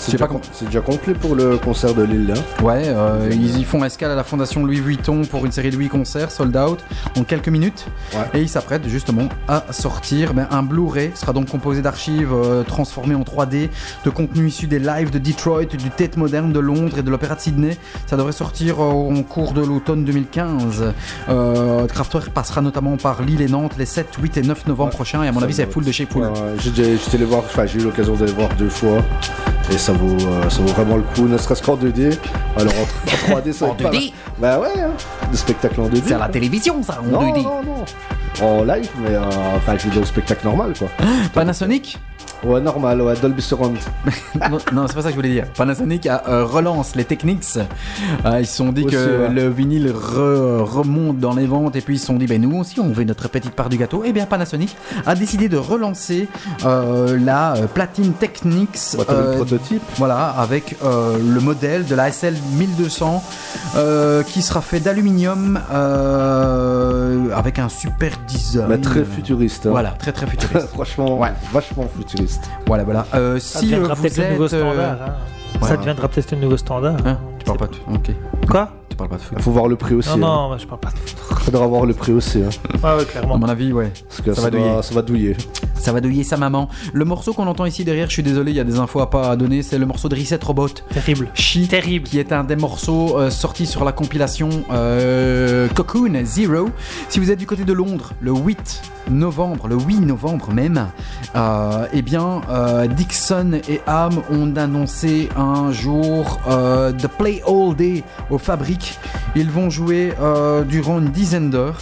[0.01, 0.41] C'est déjà, com-
[0.87, 2.33] complet pour le concert de Lille.
[2.35, 2.65] Hein.
[2.65, 5.77] Ouais, euh, ils y font escale à la fondation Louis Vuitton pour une série de
[5.77, 6.79] 8 concerts sold out
[7.19, 7.87] en quelques minutes.
[8.15, 8.39] Ouais.
[8.41, 11.11] Et ils s'apprêtent justement à sortir ben, un Blu-ray.
[11.15, 13.69] sera donc composé d'archives euh, transformées en 3D,
[14.05, 17.35] de contenu issu des lives de Detroit, du Tate Moderne de Londres et de l'Opéra
[17.35, 17.77] de Sydney.
[18.07, 20.95] Ça devrait sortir euh, en cours de l'automne 2015.
[21.29, 24.97] Euh, Kraftwerk passera notamment par Lille et Nantes les 7, 8 et 9 novembre Ouais.
[24.97, 25.23] prochains.
[25.25, 26.27] Et à mon Ça avis, c'est full de chez full.
[26.59, 29.03] J'ai eu l'occasion d'aller voir deux fois
[29.71, 32.17] et ça vaut, euh, ça vaut vraiment le coup, ne serait-ce qu'en 2D.
[32.57, 33.93] Alors en, en 3D, ça va En être pas 2D?
[33.93, 34.03] mal.
[34.39, 34.91] Bah ouais, hein,
[35.31, 36.03] le spectacle en 2D.
[36.07, 37.43] C'est à la télévision, ça, en non, 2D.
[37.43, 37.85] non, non.
[38.43, 39.23] En live, mais euh,
[39.57, 40.89] enfin je veux dire au spectacle normal quoi.
[41.35, 41.99] Panasonic?
[42.43, 43.77] Ouais, normal, ouais, Dolby Surround.
[44.73, 45.45] non, c'est pas ça que je voulais dire.
[45.57, 47.59] Panasonic a, euh, relance les Technics.
[48.25, 49.29] Euh, ils se sont dit Aussi, que ouais.
[49.29, 52.57] le vinyle re- remonte dans les ventes et puis ils se sont dit, ben nous
[52.59, 54.05] aussi on veut notre petite part du gâteau.
[54.05, 54.75] Et bien Panasonic
[55.07, 56.29] a décidé de relancer
[56.65, 58.97] euh, la platine Technics.
[58.97, 59.83] Bah, le prototype.
[59.97, 63.23] voilà, avec le modèle de la SL 1200
[63.77, 65.61] euh, qui sera fait d'aluminium
[67.35, 68.67] avec un super design.
[68.69, 69.67] Mais très futuriste.
[69.67, 69.71] hein.
[69.71, 70.69] Voilà, très très futuriste.
[70.73, 71.33] Franchement, Ouais.
[71.53, 72.30] vachement futuriste.
[72.67, 73.07] Voilà, voilà.
[73.15, 74.99] Euh, Ça si euh, deviendra vous peut-être le êtes, nouveau euh, standard.
[75.03, 75.15] hein.
[75.63, 75.69] ouais.
[75.69, 76.97] Ça deviendra peut-être le nouveau standard.
[77.07, 78.47] Hein, tu parles pas de...
[78.49, 79.35] Quoi Tu parles pas de foot.
[79.39, 80.09] Il faut voir le prix aussi.
[80.11, 80.49] Non, hein.
[80.51, 80.91] non, je parle pas.
[81.41, 82.39] Faudra voir le prix aussi.
[82.43, 82.51] Hein.
[82.83, 83.39] Ouais, ouais, À clairement.
[83.39, 83.93] mon avis, ouais.
[84.09, 84.83] Parce que Ça ça, va va douiller.
[84.83, 85.37] ça va douiller.
[85.75, 86.69] Ça va douiller sa maman.
[86.93, 89.09] Le morceau qu'on entend ici derrière, je suis désolé, il y a des infos à
[89.09, 90.69] pas donner, c'est le morceau de Reset Robot.
[90.93, 91.29] Terrible.
[91.35, 92.07] Chi, Terrible.
[92.07, 96.69] qui est un des morceaux euh, sortis sur la compilation euh, Cocoon Zero.
[97.09, 100.87] Si vous êtes du côté de Londres, le 8 novembre, le 8 novembre même,
[101.37, 107.75] euh, eh bien, euh, Dixon et Ham ont annoncé un jour euh, de Play All
[107.77, 108.99] Day aux fabriques.
[109.37, 111.79] Ils vont jouer euh, durant une dizaine d'heures.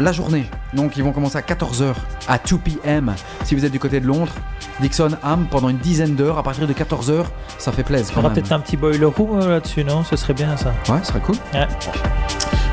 [0.00, 1.94] La journée, donc ils vont commencer à 14h
[2.26, 3.14] à 2 p.m.
[3.44, 4.32] Si vous êtes du côté de Londres,
[4.80, 7.26] Dixon Ham pendant une dizaine d'heures à partir de 14h,
[7.58, 8.12] ça fait plaisir.
[8.12, 10.02] Il y aura peut-être un petit boiler room euh, là-dessus, non?
[10.02, 10.72] Ce serait bien ça.
[10.92, 11.36] Ouais, ce serait cool.
[11.52, 11.68] Ouais.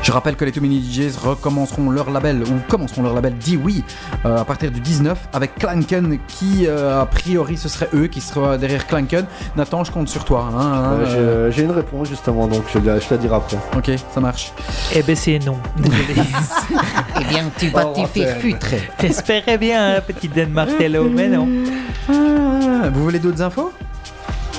[0.02, 3.56] Je rappelle que les Too Many DJs recommenceront leur label, ou commenceront leur label Dit
[3.56, 3.84] Oui,
[4.26, 8.20] euh, à partir du 19, avec Clanken, qui euh, a priori ce serait eux qui
[8.20, 9.26] sera derrière Clanken.
[9.56, 10.48] Nathan, je compte sur toi.
[10.52, 13.56] hein, hein, Euh, euh, j'ai- une réponse justement, donc je, te la dirai après.
[13.76, 14.52] Ok, ça marche.
[14.94, 15.56] Eh ben c'est non.
[17.20, 18.66] Eh bien, tu vas t'y faire futre.
[19.00, 21.48] J'espérais bien, hein, petit Dan Martello, mais non.
[22.10, 23.70] Ah, vous voulez d'autres infos?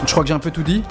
[0.05, 0.83] Je crois que j'ai un peu tout dit.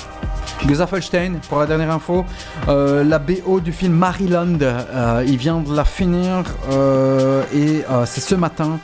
[0.68, 2.24] Gesaffelstein, pour la dernière info,
[2.68, 8.20] euh, la BO du film Maryland, euh, il vient de la finir euh, et c'est
[8.20, 8.78] ce matin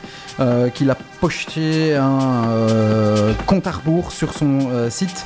[0.73, 5.25] qu'il a posté un compte à rebours sur son site.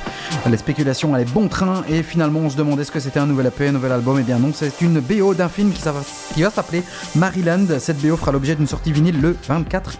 [0.50, 3.46] Les spéculations allaient bon train et finalement on se demandait ce que c'était un nouvel
[3.46, 4.18] EP, un nouvel album.
[4.18, 5.92] Et bien non, c'est une BO d'un film qui, va-
[6.34, 6.82] qui va s'appeler
[7.14, 7.64] Maryland.
[7.78, 9.92] Cette BO fera l'objet d'une sortie vinyle le 24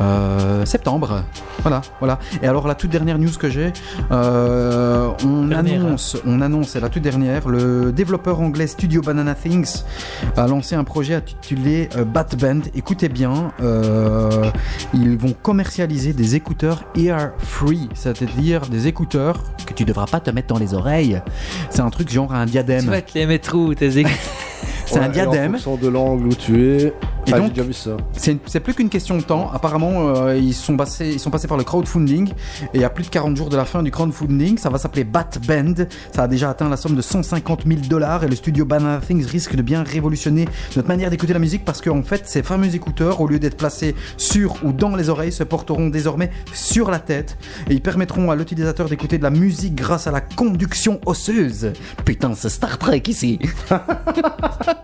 [0.00, 1.22] euh, septembre.
[1.62, 2.18] Voilà, voilà.
[2.42, 3.72] Et alors la toute dernière news que j'ai,
[4.10, 9.82] on Dernière, annonce, on annonce, c'est la toute dernière, le développeur anglais Studio Banana Things
[10.36, 12.60] a lancé un projet intitulé euh, Bat Band.
[12.74, 14.50] Écoutez bien, euh,
[14.92, 20.30] ils vont commercialiser des écouteurs ear free, c'est-à-dire des écouteurs que tu devras pas te
[20.30, 21.22] mettre dans les oreilles.
[21.70, 22.84] C'est un truc genre un Tu diadème.
[22.84, 24.12] vas te les mettre où tes écoutes
[24.86, 25.52] C'est un Ouais, En diadème.
[25.52, 26.92] fonction de l'angle où tu es.
[27.32, 27.96] Ah, j'ai déjà vu ça.
[28.12, 29.50] C'est c'est plus qu'une question de temps.
[29.52, 32.32] Apparemment, euh, ils, sont passés, ils sont passés par le crowdfunding.
[32.72, 35.30] Et à plus de 40 jours de la fin du crowdfunding, ça va s'appeler Bat
[35.46, 35.74] Band.
[36.14, 38.22] Ça a déjà atteint la somme de 150 000 dollars.
[38.22, 40.46] Et le studio Banana Things risque de bien révolutionner
[40.76, 41.64] notre manière d'écouter la musique.
[41.64, 45.32] Parce qu'en fait, ces fameux écouteurs, au lieu d'être placés sur ou dans les oreilles,
[45.32, 47.38] se porteront désormais sur la tête.
[47.68, 51.72] Et ils permettront à l'utilisateur d'écouter de la musique grâce à la conduction osseuse.
[52.04, 53.40] Putain, c'est Star Trek ici.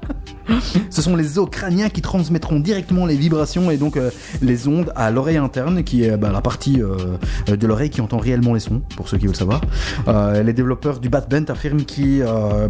[0.90, 4.10] Ce sont les os crâniens qui transmettront directement les vibrations et donc euh,
[4.40, 7.16] les ondes à l'oreille interne, qui est bah, la partie euh,
[7.54, 9.60] de l'oreille qui entend réellement les sons, pour ceux qui veulent savoir.
[10.08, 11.82] Euh, les développeurs du Bat Band affirment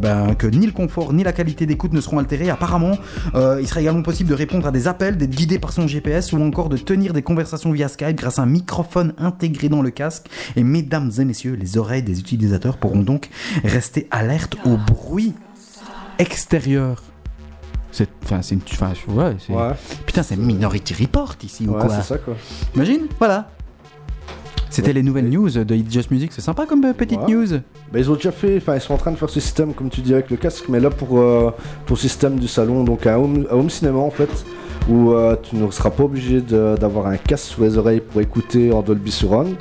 [0.00, 2.50] ben, que ni le confort ni la qualité d'écoute ne seront altérés.
[2.50, 2.96] Apparemment,
[3.34, 6.40] il sera également possible de répondre à des appels, d'être guidé par son GPS ou
[6.40, 10.26] encore de tenir des conversations via Skype grâce à un microphone intégré dans le casque.
[10.56, 13.30] Et mesdames et messieurs, les oreilles des utilisateurs pourront donc
[13.64, 15.34] rester alertes au bruit
[16.18, 17.11] extérieur.
[17.92, 19.36] C'est, enfin, c'est une, enfin, ouais,
[20.06, 22.34] putain, c'est Minority Report ici ou quoi c'est ça quoi.
[22.74, 23.50] Imagine, voilà.
[24.70, 27.58] C'était les nouvelles news de It's Just Music, c'est sympa comme euh, petite news.
[27.92, 29.90] Bah, ils ont déjà fait, enfin ils sont en train de faire ce système comme
[29.90, 31.50] tu dis avec le casque, mais là pour euh,
[31.84, 34.30] ton système du salon, donc un home, cinéma en fait,
[34.88, 38.72] où euh, tu ne seras pas obligé d'avoir un casque sur les oreilles pour écouter
[38.72, 39.56] en Dolby Surround.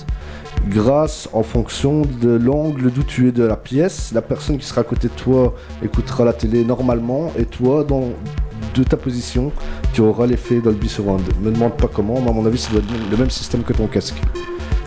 [0.67, 4.81] Grâce en fonction de l'angle d'où tu es de la pièce, la personne qui sera
[4.81, 8.09] à côté de toi écoutera la télé normalement et toi dans
[8.73, 9.51] de ta position,
[9.93, 11.23] tu auras l'effet Dolby Surround.
[11.41, 13.73] Me demande pas comment, mais à mon avis, ça doit être le même système que
[13.73, 14.21] ton casque.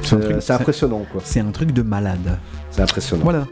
[0.02, 1.22] C'est c'est impressionnant quoi.
[1.24, 2.38] C'est un truc de malade.
[2.70, 3.24] C'est impressionnant.
[3.24, 3.46] Voilà.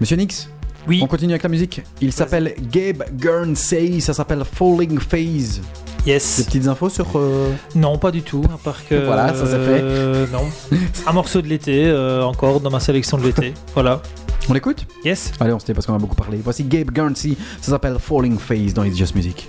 [0.00, 0.48] Monsieur Nix,
[0.86, 1.00] Oui.
[1.02, 1.82] on continue avec la musique.
[2.00, 5.60] Il s'appelle Gabe Guernsey, ça s'appelle Falling Phase.
[6.04, 6.42] Des Yes.
[6.44, 7.06] petites infos sur.
[7.16, 8.42] euh, Non, pas du tout.
[8.52, 9.06] À part que.
[9.06, 9.80] Voilà, ça, c'est fait.
[9.80, 10.44] euh, non.
[11.06, 13.54] Un morceau de l'été, euh, encore dans ma sélection de l'été.
[13.74, 14.02] Voilà.
[14.50, 14.86] On l'écoute?
[15.06, 15.32] Yes.
[15.40, 16.38] Allez, on se tait parce qu'on a beaucoup parlé.
[16.44, 19.48] Voici Gabe Guernsey, ça s'appelle Falling Phase dans It's Just Music.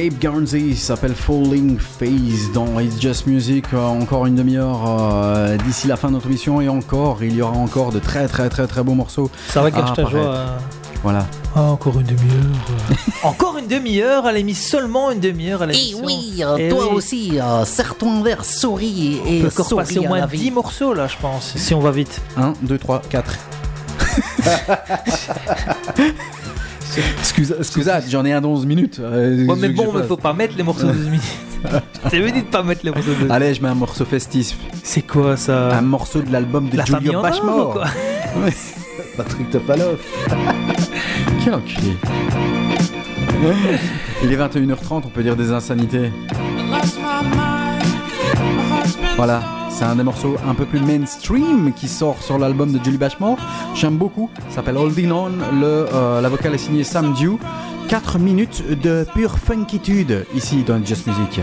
[0.00, 3.66] Gabe Guernsey s'appelle Falling Phase dans It's Just Music.
[3.74, 7.42] Euh, encore une demi-heure euh, d'ici la fin de notre émission et encore, il y
[7.42, 9.30] aura encore de très très très très beaux morceaux.
[9.48, 10.20] Ça va, à gâche ta joie.
[10.20, 10.46] euh.
[11.02, 11.26] Voilà.
[11.54, 12.56] Ah, encore une demi-heure.
[13.24, 16.00] encore une demi-heure, elle a mis seulement une demi-heure à Et l'émission.
[16.02, 16.94] oui, euh, Eh toi oui.
[16.96, 20.36] aussi, euh, serre-toi verre, souris On et peut encore souris passer au moins la 10
[20.38, 20.50] vie.
[20.50, 22.22] morceaux là, je pense, si on va vite.
[22.38, 23.38] 1, 2, 3, 4.
[27.40, 29.00] Excuse, excusez, j'en ai un dans 11 minutes.
[29.00, 31.22] Euh, Ouais, mais bon, mais faut pas mettre les morceaux de 12 minutes.
[32.04, 33.32] Je t'avais dit de pas mettre les morceaux de 12 minutes.
[33.32, 34.58] Allez, je mets un morceau festif.
[34.82, 37.72] C'est quoi ça Un morceau de l'album de La famille Julio en or, ou Bashmore.
[37.72, 37.84] quoi
[38.44, 38.52] Ouais.
[39.16, 39.98] Patrick Topalov.
[41.44, 41.96] Quel enculé.
[44.22, 46.12] Il est 21h30, on peut dire des insanités.
[49.16, 49.42] Voilà,
[49.80, 53.38] c'est un des morceaux un peu plus mainstream qui sort sur l'album de Julie Bashmore.
[53.74, 55.28] J'aime beaucoup, s'appelle Holding On.
[55.28, 57.38] Le, euh, la vocale est signée Sam Dew.
[57.88, 61.40] 4 minutes de pure funkitude ici dans Just Music.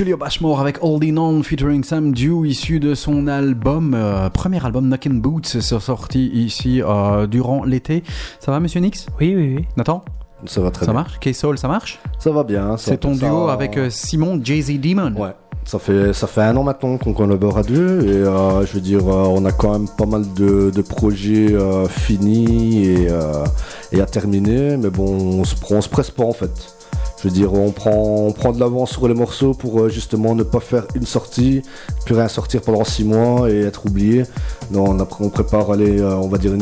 [0.00, 4.86] Julio Bashmore avec Holding On featuring Sam Dew issu de son album, euh, premier album
[4.88, 8.02] Knockin' Boots, sorti ici euh, durant l'été.
[8.38, 9.04] Ça va monsieur Nix?
[9.20, 9.64] Oui, oui, oui.
[9.76, 10.02] Nathan?
[10.46, 11.02] Ça va très Ça bien.
[11.02, 11.20] marche?
[11.20, 11.98] K-Soul, ça marche?
[12.18, 12.78] Ça va bien.
[12.78, 15.34] C'est ton ça- duo avec euh, Simon Jay-Z Demon Ouais.
[15.66, 18.80] Ça fait, ça fait un an maintenant qu'on collabore à deux et euh, je veux
[18.80, 23.44] dire, euh, on a quand même pas mal de, de projets euh, finis et, euh,
[23.92, 26.74] et à terminer, mais bon, on se, on se presse pas en fait.
[27.22, 30.42] Je veux dire, on prend, on de l'avance sur les morceaux pour euh, justement ne
[30.42, 31.60] pas faire une sortie,
[32.06, 34.22] puis rien sortir pendant six mois et être oublié.
[34.70, 36.52] Non, on, prépare, euh, on va dire,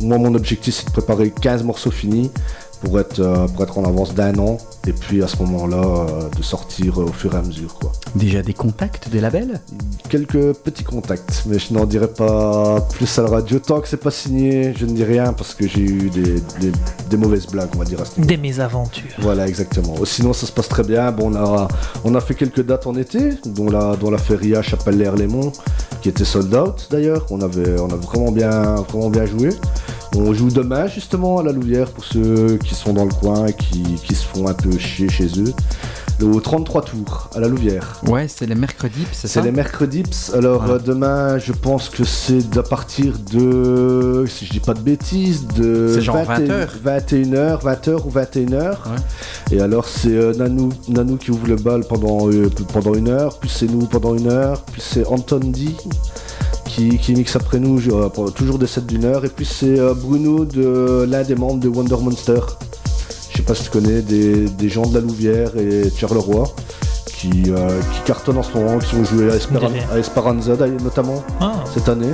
[0.00, 2.30] moi mon objectif c'est de préparer 15 morceaux finis
[2.82, 6.06] pour être, euh, pour être en avance d'un an et puis à ce moment-là
[6.36, 7.76] de sortir au fur et à mesure.
[8.14, 9.60] Déjà des contacts des labels
[10.08, 13.58] Quelques petits contacts, mais je n'en dirai pas plus à la radio.
[13.58, 16.72] Tant que c'est pas signé, je ne dis rien parce que j'ai eu des, des-
[17.10, 18.28] des mauvaises blagues, on va dire à ce niveau.
[18.28, 19.10] Des mésaventures.
[19.18, 19.94] Voilà, exactement.
[20.04, 21.10] Sinon, ça se passe très bien.
[21.10, 21.68] Bon, on a,
[22.04, 25.50] on a fait quelques dates en été, dont la, dont la feria Chapelle-l'Air-Lémont,
[26.00, 27.26] qui était sold out d'ailleurs.
[27.30, 29.48] On avait, on a vraiment bien, vraiment bien joué.
[30.16, 33.52] On joue demain justement à la Louvière pour ceux qui sont dans le coin et
[33.52, 35.52] qui, qui se font un peu chier chez eux.
[36.22, 38.00] Au 33 tours à la Louvière.
[38.06, 40.04] Ouais, c'est les mercredis, c'est ça C'est les mercredis.
[40.32, 40.70] Alors Ouais.
[40.72, 45.46] euh, demain, je pense que c'est à partir de, si je dis pas de bêtises,
[45.48, 46.74] de C'est genre 20 heures.
[46.84, 48.76] 21h, 20h ou 21h.
[49.50, 53.38] Et alors c'est euh, Nanou, Nanou qui ouvre le bal pendant, euh, pendant une heure,
[53.40, 55.66] puis c'est nous pendant une heure, puis c'est Anton D
[56.66, 59.94] qui, qui mixe après nous, euh, toujours des sets d'une heure, et puis c'est euh,
[59.94, 62.40] Bruno, de l'un des membres de Wonder Monster.
[63.34, 66.44] Je sais pas si tu connais des, des gens de la Louvière et Charleroi
[67.06, 71.22] qui, euh, qui cartonnent en ce moment, qui sont joués à, Esperan- à Esperanza notamment
[71.40, 71.64] Ah.
[71.72, 72.12] cette année.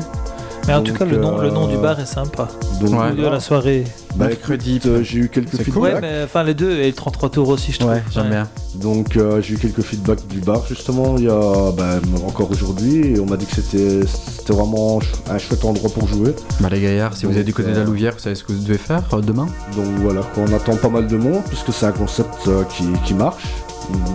[0.66, 2.48] Mais en Donc, tout cas, le nom, le nom du euh, bar est sympa.
[2.80, 3.84] donc, de la soirée.
[4.16, 5.72] Bah, écoute, euh, j'ai eu quelques feedbacks.
[5.72, 5.82] cool.
[5.82, 7.92] Ouais, mais enfin les deux et le 33 tours aussi, je trouve.
[7.92, 8.48] Ouais, j'aime bien.
[8.76, 13.14] Donc euh, j'ai eu quelques feedbacks du bar justement il y a bah, encore aujourd'hui
[13.14, 16.34] et on m'a dit que c'était c'était vraiment un chouette endroit pour jouer.
[16.60, 18.44] Bah les gaillards, si vous êtes du côté de la euh, Louvière, vous savez ce
[18.44, 19.46] que vous devez faire euh, demain
[19.76, 23.14] Donc voilà, on attend pas mal de monde puisque c'est un concept euh, qui, qui
[23.14, 23.42] marche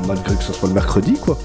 [0.07, 1.37] malgré que ce soit le mercredi quoi.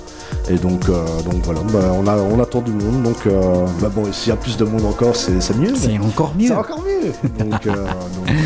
[0.49, 3.03] Et donc, euh, donc voilà, bah, on, a, on attend du monde.
[3.03, 5.75] Donc, euh, bah bon, s'il y a plus de monde encore, c'est mieux.
[5.77, 6.49] C'est encore mieux.
[6.49, 7.13] C'est encore mieux.
[7.45, 7.73] Donc, euh,
[8.17, 8.37] donc-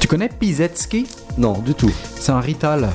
[0.00, 1.06] Tu connais Pizetski?
[1.38, 1.90] Non, du tout.
[2.18, 2.88] C'est un Rital.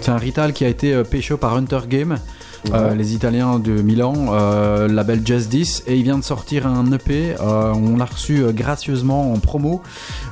[0.00, 2.18] C'est un Rital qui a été pécho par Hunter Game.
[2.74, 7.34] euh, les Italiens de Milan, euh, label 10, et il vient de sortir un EP.
[7.40, 9.82] euh, on l'a reçu gracieusement en promo.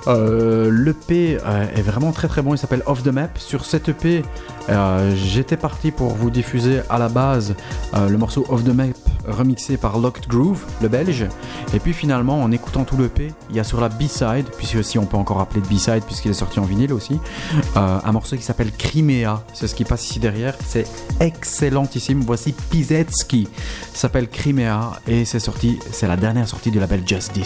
[0.07, 2.55] Euh, L'EP euh, est vraiment très très bon.
[2.55, 3.29] Il s'appelle Off the Map.
[3.37, 4.23] Sur cet EP,
[4.69, 7.55] euh, j'étais parti pour vous diffuser à la base
[7.95, 8.85] le morceau Off the Map
[9.27, 11.27] remixé par Locked Groove, le belge.
[11.73, 14.99] Et puis finalement, en écoutant tout l'EP, il y a sur la B-side, puisque si
[14.99, 17.21] on peut encore appeler de B-side puisqu'il est sorti en vinyle aussi,
[17.77, 19.43] un morceau qui s'appelle Crimea.
[19.55, 20.55] C'est ce qui passe ici derrière.
[20.67, 20.87] C'est
[21.21, 22.21] excellentissime.
[22.21, 23.49] Voici Pizetski.
[23.93, 27.37] Ça s'appelle Crimea et c'est sorti, c'est la dernière sortie du label Just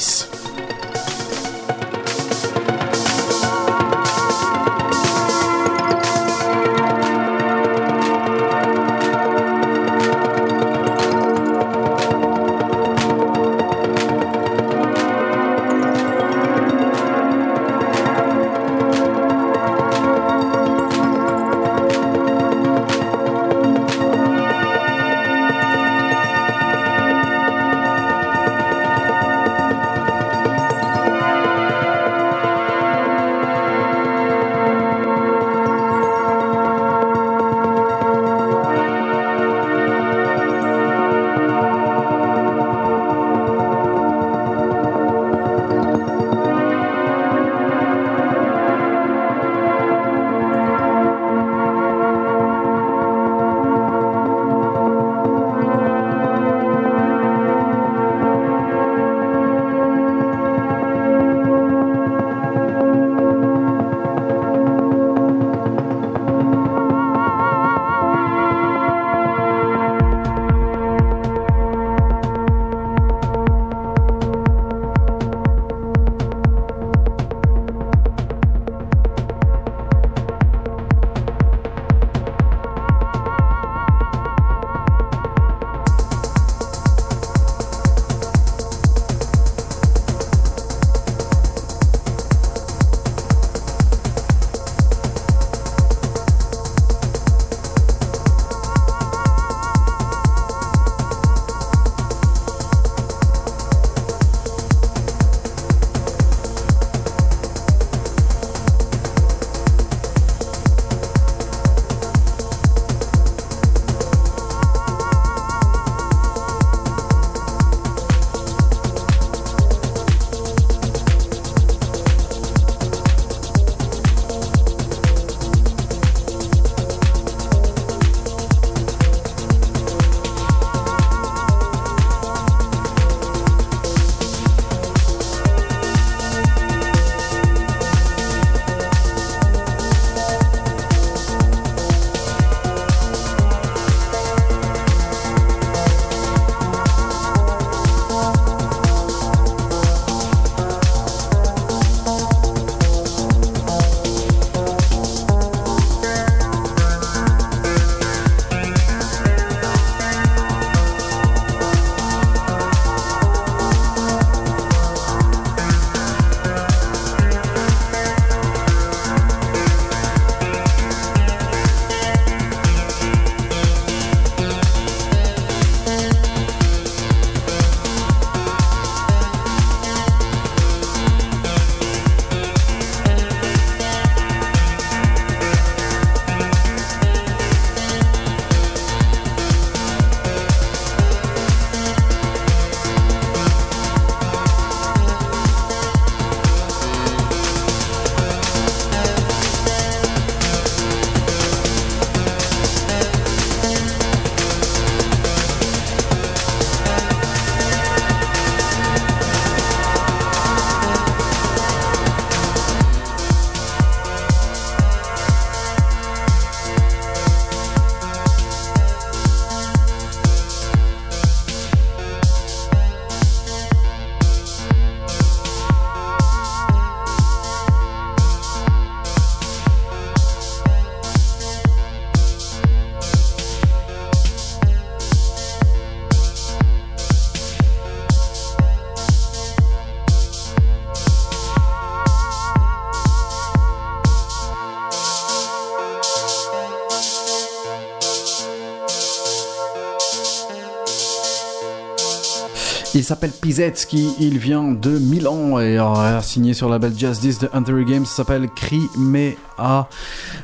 [253.09, 257.83] s'appelle Pizetski, il vient de Milan et a signé sur la label Justice de Hunter
[257.87, 259.89] Games, s'appelle Crimea.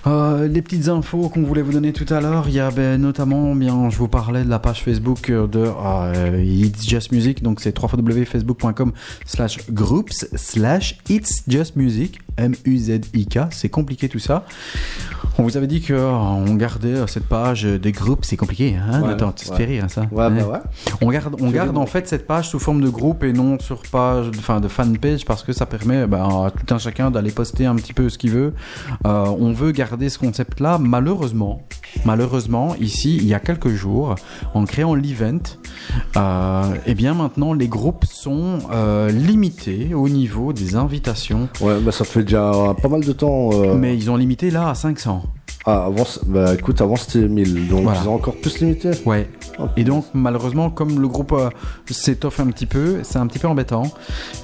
[0.06, 2.98] Euh, les petites infos qu'on voulait vous donner tout à l'heure, il y a ben,
[2.98, 7.60] notamment, bien, je vous parlais de la page Facebook de euh, It's Just Music, donc
[7.60, 8.92] c'est www.facebook.com
[9.26, 14.46] slash groups slash It's Just Music, M-U-Z-I-K, c'est compliqué tout ça.
[15.36, 19.02] On vous avait dit que euh, gardait euh, cette page des groupes, c'est compliqué, hein
[19.02, 19.64] Ouais, ça te ouais.
[19.64, 20.58] rire, ça Ouais, bah ouais.
[21.06, 23.82] On garde, on garde en fait cette page sous forme de groupe et non sur
[23.82, 27.66] page, enfin de fanpage parce que ça permet ben, à tout un chacun d'aller poster
[27.66, 28.54] un petit peu ce qu'il veut.
[29.06, 30.78] Euh, on veut garder ce concept-là.
[30.78, 31.60] Malheureusement,
[32.06, 34.14] malheureusement, ici, il y a quelques jours,
[34.54, 35.40] en créant l'event,
[36.16, 41.48] euh, eh bien maintenant les groupes sont euh, limités au niveau des invitations.
[41.60, 42.50] Ouais, bah ça fait déjà
[42.80, 43.50] pas mal de temps.
[43.52, 45.22] euh, Mais ils ont limité là à 500.
[45.66, 48.00] Ah, avant, bah écoute, avant c'était 1000, donc Voilà.
[48.02, 48.90] ils ont encore plus limité.
[49.06, 49.30] Ouais.
[49.58, 51.48] Oh, Et donc malheureusement comme le groupe euh,
[51.90, 53.84] s'étoffe un petit peu, c'est un petit peu embêtant.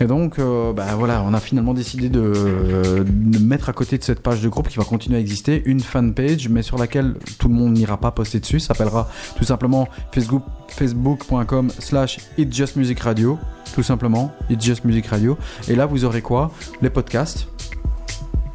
[0.00, 3.98] Et donc euh, bah, voilà, on a finalement décidé de, euh, de mettre à côté
[3.98, 7.14] de cette page de groupe qui va continuer à exister une fanpage, mais sur laquelle
[7.38, 8.58] tout le monde n'ira pas poster dessus.
[8.58, 9.06] Ça s'appellera
[9.36, 13.38] tout simplement Facebook facebook.com slash It's Just Music Radio.
[13.74, 15.36] Tout simplement, It's Just Music Radio.
[15.68, 16.50] Et là vous aurez quoi?
[16.80, 17.46] Les podcasts,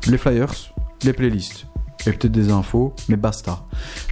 [0.08, 0.52] les flyers,
[1.04, 1.68] les playlists
[2.08, 3.60] et peut-être des infos, mais basta.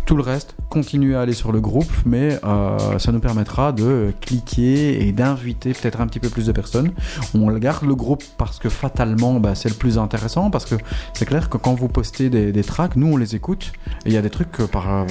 [0.05, 4.13] Tout le reste, continuez à aller sur le groupe, mais euh, ça nous permettra de
[4.21, 6.91] cliquer et d'inviter peut-être un petit peu plus de personnes.
[7.35, 10.75] On garde le groupe parce que fatalement, bah, c'est le plus intéressant, parce que
[11.13, 13.71] c'est clair que quand vous postez des, des tracks, nous on les écoute,
[14.05, 15.05] et il y a des trucs par- euh,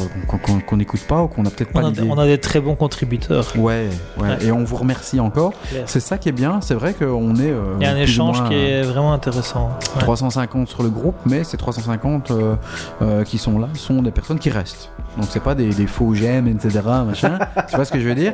[0.67, 2.03] qu'on n'écoute pas ou qu'on n'a peut-être pas l'idée.
[2.09, 3.47] on a des très bons contributeurs.
[3.57, 3.89] Ouais,
[4.19, 4.45] ouais, Ouais.
[4.45, 5.53] et on vous remercie encore.
[5.87, 7.51] C'est ça qui est bien, c'est vrai qu'on est...
[7.51, 9.71] euh, Il y a un échange moins, qui est vraiment intéressant.
[9.97, 10.01] Ouais.
[10.03, 12.55] 350 sur le groupe, mais ces 350 euh,
[13.03, 14.91] euh, qui sont là sont des personnes qui restent.
[15.17, 16.81] Donc c'est pas des, des faux j'aime, etc.
[17.07, 17.39] Machin.
[17.69, 18.33] tu vois ce que je veux dire?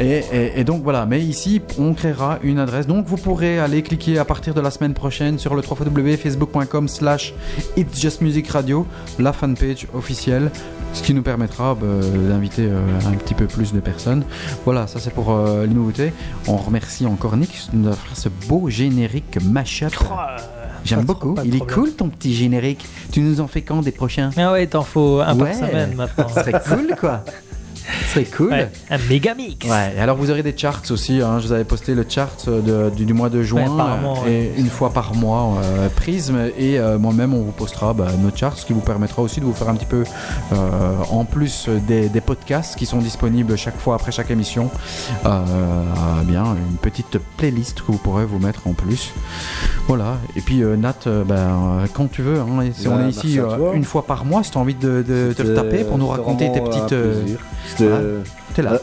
[0.00, 1.06] Et, et- et donc voilà.
[1.06, 2.86] Mais ici, on créera une adresse.
[2.86, 7.34] Donc vous pourrez aller cliquer à partir de la semaine prochaine sur le www.facebook.com slash
[7.76, 8.86] It's Just Music Radio,
[9.18, 10.50] la fanpage officielle.
[10.94, 11.86] Ce qui nous permettra bah,
[12.30, 14.24] d'inviter euh, un petit peu plus de personnes.
[14.64, 16.12] Voilà, ça c'est pour euh, les nouveautés.
[16.48, 19.92] On remercie encore Nick de fait ce beau générique mashup.
[20.88, 21.34] J'aime beaucoup.
[21.44, 22.84] Il est cool ton petit générique.
[23.12, 24.30] Tu nous en fais quand des prochains?
[24.36, 25.50] Ah ouais, il t'en faut un Ouais.
[25.50, 26.28] par semaine maintenant.
[26.28, 27.24] Ce serait cool quoi.
[28.12, 28.50] Serait cool.
[28.50, 29.66] Ouais, un méga mix.
[29.66, 31.20] Ouais, et alors vous aurez des charts aussi.
[31.20, 31.38] hein.
[31.40, 34.18] Je vous avais posté le chart de- du, du mois de juin Ouais, par mois,
[34.26, 38.08] euh, et une fois par mois euh, Prism et euh, moi-même on vous postera bah,
[38.20, 40.04] nos charts, ce qui vous permettra aussi de vous faire un petit peu
[40.52, 40.56] euh,
[41.10, 44.70] en plus des, des podcasts qui sont disponibles chaque fois après chaque émission.
[45.24, 49.12] Euh, euh, bien une petite playlist que vous pourrez vous mettre en plus.
[49.86, 50.16] Voilà.
[50.36, 50.94] Et puis euh, Nat,
[51.26, 54.24] ben, quand tu veux, hein, si Bah, on est merci ici euh, une fois par
[54.24, 56.94] mois, si tu as envie de, de te le taper pour nous raconter tes petites.
[57.78, 57.90] C'était.
[58.54, 58.78] T'es là.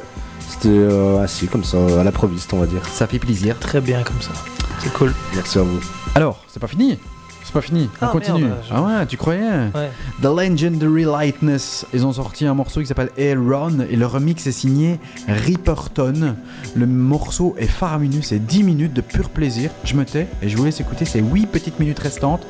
[0.47, 2.85] C'était euh, assis comme ça, à l'improviste, on va dire.
[2.87, 3.57] Ça fait plaisir.
[3.59, 4.31] Très bien comme ça.
[4.79, 5.13] C'est cool.
[5.33, 5.79] Merci à vous.
[6.13, 6.97] Alors, c'est pas fini?
[7.43, 7.89] C'est pas fini.
[8.01, 8.45] On Ah, continue.
[8.45, 9.41] merde, je- Ah ouais, tu croyais?
[9.75, 9.91] Ouais.
[10.21, 11.85] The Legendary Lightness.
[11.93, 16.35] Ils ont sorti un morceau qui s'appelle Aaron et le remix est signé Ripperton.
[16.75, 19.69] Le morceau est faramineux, c'est 10 minutes de pur plaisir.
[19.83, 22.45] Je me tais et je vous laisse écouter ces 8 petites minutes restantes.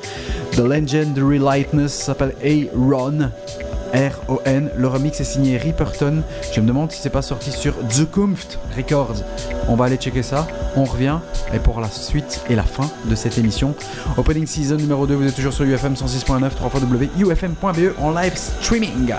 [0.53, 3.31] The Legendary Lightness s'appelle Aaron.
[3.93, 4.71] R-O-N.
[4.75, 6.23] Le remix est signé Ripperton.
[6.53, 9.23] Je me demande si c'est pas sorti sur Zukunft Records.
[9.67, 10.47] On va aller checker ça.
[10.75, 11.19] On revient.
[11.53, 13.75] Et pour la suite et la fin de cette émission,
[14.17, 16.71] Opening Season numéro 2, vous êtes toujours sur UFM 106.9, 3
[17.19, 19.13] ufm.be E en live streaming.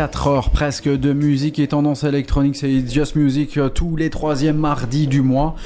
[0.00, 4.56] 4 heures presque de musique et tendance électronique, c'est Just Music euh, tous les troisièmes
[4.56, 5.56] mardis du mois.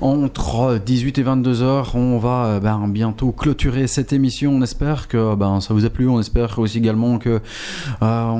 [0.00, 4.50] Entre 18 et 22 heures, on va euh, ben, bientôt clôturer cette émission.
[4.50, 6.08] On espère que ben, ça vous a plu.
[6.08, 7.38] On espère aussi également que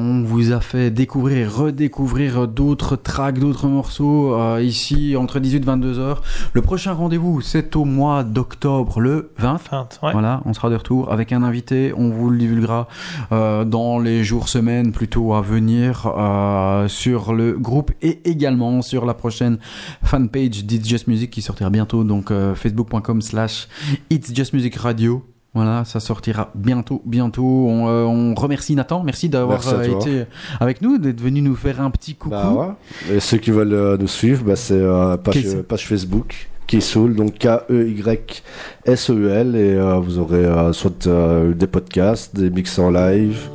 [0.05, 5.61] on vous a fait découvrir, redécouvrir d'autres tracks, d'autres morceaux euh, ici entre 18 et
[5.61, 6.23] 22 heures.
[6.53, 9.61] Le prochain rendez-vous, c'est au mois d'octobre, le 20.
[9.73, 10.13] ouais.
[10.13, 11.95] Voilà, on sera de retour avec un invité.
[11.97, 12.87] On vous le divulguera
[13.33, 19.07] euh, dans les jours, semaines plutôt à venir euh, sur le groupe et également sur
[19.07, 19.59] la prochaine
[20.03, 22.05] fanpage d'It's Just Music qui sortira bientôt.
[22.05, 23.69] Donc facebook.com slash
[24.11, 25.34] It's Just Music Radio.
[25.55, 27.45] Voilà, ça sortira bientôt, bientôt.
[27.45, 30.25] On, euh, on remercie Nathan, merci d'avoir euh, été
[30.59, 32.35] avec nous, d'être venu nous faire un petit coucou.
[32.35, 33.17] Bah ouais.
[33.17, 39.55] Et ceux qui veulent euh, nous suivre, bah, c'est euh, page, Facebook Keysoul, donc K-E-Y-S-E-U-L,
[39.55, 43.49] et euh, vous aurez euh, soit euh, des podcasts, des mix en live,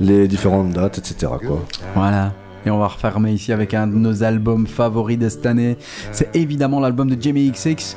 [0.00, 1.32] les différentes dates, etc.
[1.44, 1.60] Quoi.
[1.94, 2.32] Voilà.
[2.64, 5.76] Et on va refermer ici avec un de nos albums favoris de cette année.
[6.12, 7.96] C'est évidemment l'album de Jamie XX.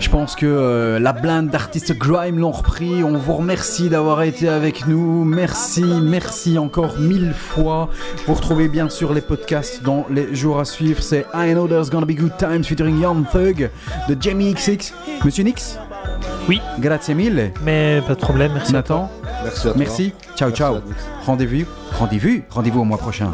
[0.00, 3.04] Je pense que euh, la blinde d'artistes Grime l'ont repris.
[3.04, 5.24] On vous remercie d'avoir été avec nous.
[5.24, 7.90] Merci, merci encore mille fois.
[8.26, 11.02] Vous retrouvez bien sûr les podcasts dans les jours à suivre.
[11.02, 13.68] C'est I Know There's Gonna Be Good Times featuring Young Thug
[14.08, 14.94] de Jamie XX.
[15.22, 15.78] Monsieur Nix?
[16.48, 16.62] Oui.
[16.78, 17.52] Grazie mille.
[17.62, 18.72] Mais pas de problème, merci.
[18.72, 19.10] Nathan?
[19.44, 19.74] Merci à toi.
[19.76, 20.14] Merci.
[20.34, 20.76] Ciao, ciao.
[21.26, 21.66] Rendez-vous.
[21.98, 22.40] Rendez-vous.
[22.48, 23.32] Rendez-vous au mois prochain.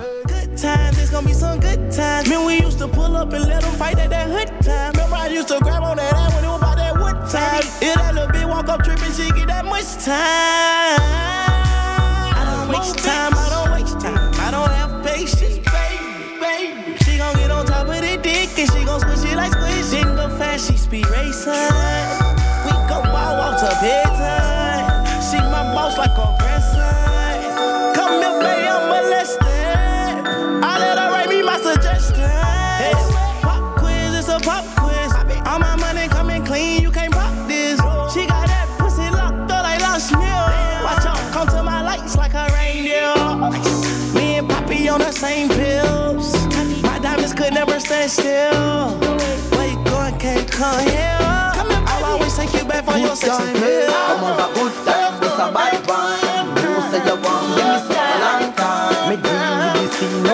[0.57, 2.29] good times, it's gonna be some good times.
[2.29, 4.93] Man, we used to pull up and let them fight at that hood time.
[4.93, 6.56] Remember, I used to grab on that ass when it was about that wood
[7.31, 7.63] time.
[7.81, 11.01] Yeah, that little bitch walk up tripping, she get that much time.
[12.35, 14.19] I don't waste time, I don't waste time.
[14.41, 16.97] I don't have patience, baby, baby.
[17.05, 19.91] She gon' get on top of the dick and she gon' squish it like squish.
[19.91, 21.53] Didn't go fast, she speed racing.
[22.65, 25.07] We go ball off to bedtime.
[25.23, 26.66] She my boss like a grandson.
[45.17, 46.35] Same pills.
[46.83, 48.99] My diamonds could never stand still.
[49.57, 51.19] Where you going, can't come here.
[51.91, 53.91] I'll always take you back for your sexy pill.
[53.91, 56.47] Come on, a good time, this a bad one.
[56.61, 59.09] You say you want me some long time.
[59.09, 60.26] Me deal with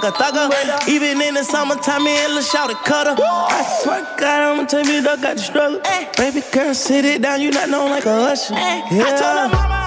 [0.00, 0.88] thugger thugger.
[0.88, 3.14] Even in the summertime, me and Lil Shout a cutter.
[3.18, 5.80] I swear to God, I'ma tell you, dog got the struggle.
[5.84, 6.10] Eh.
[6.16, 8.54] Baby girl, sit it down, you not known like a usher.
[8.54, 8.86] Yeah.
[8.90, 9.77] I told her mama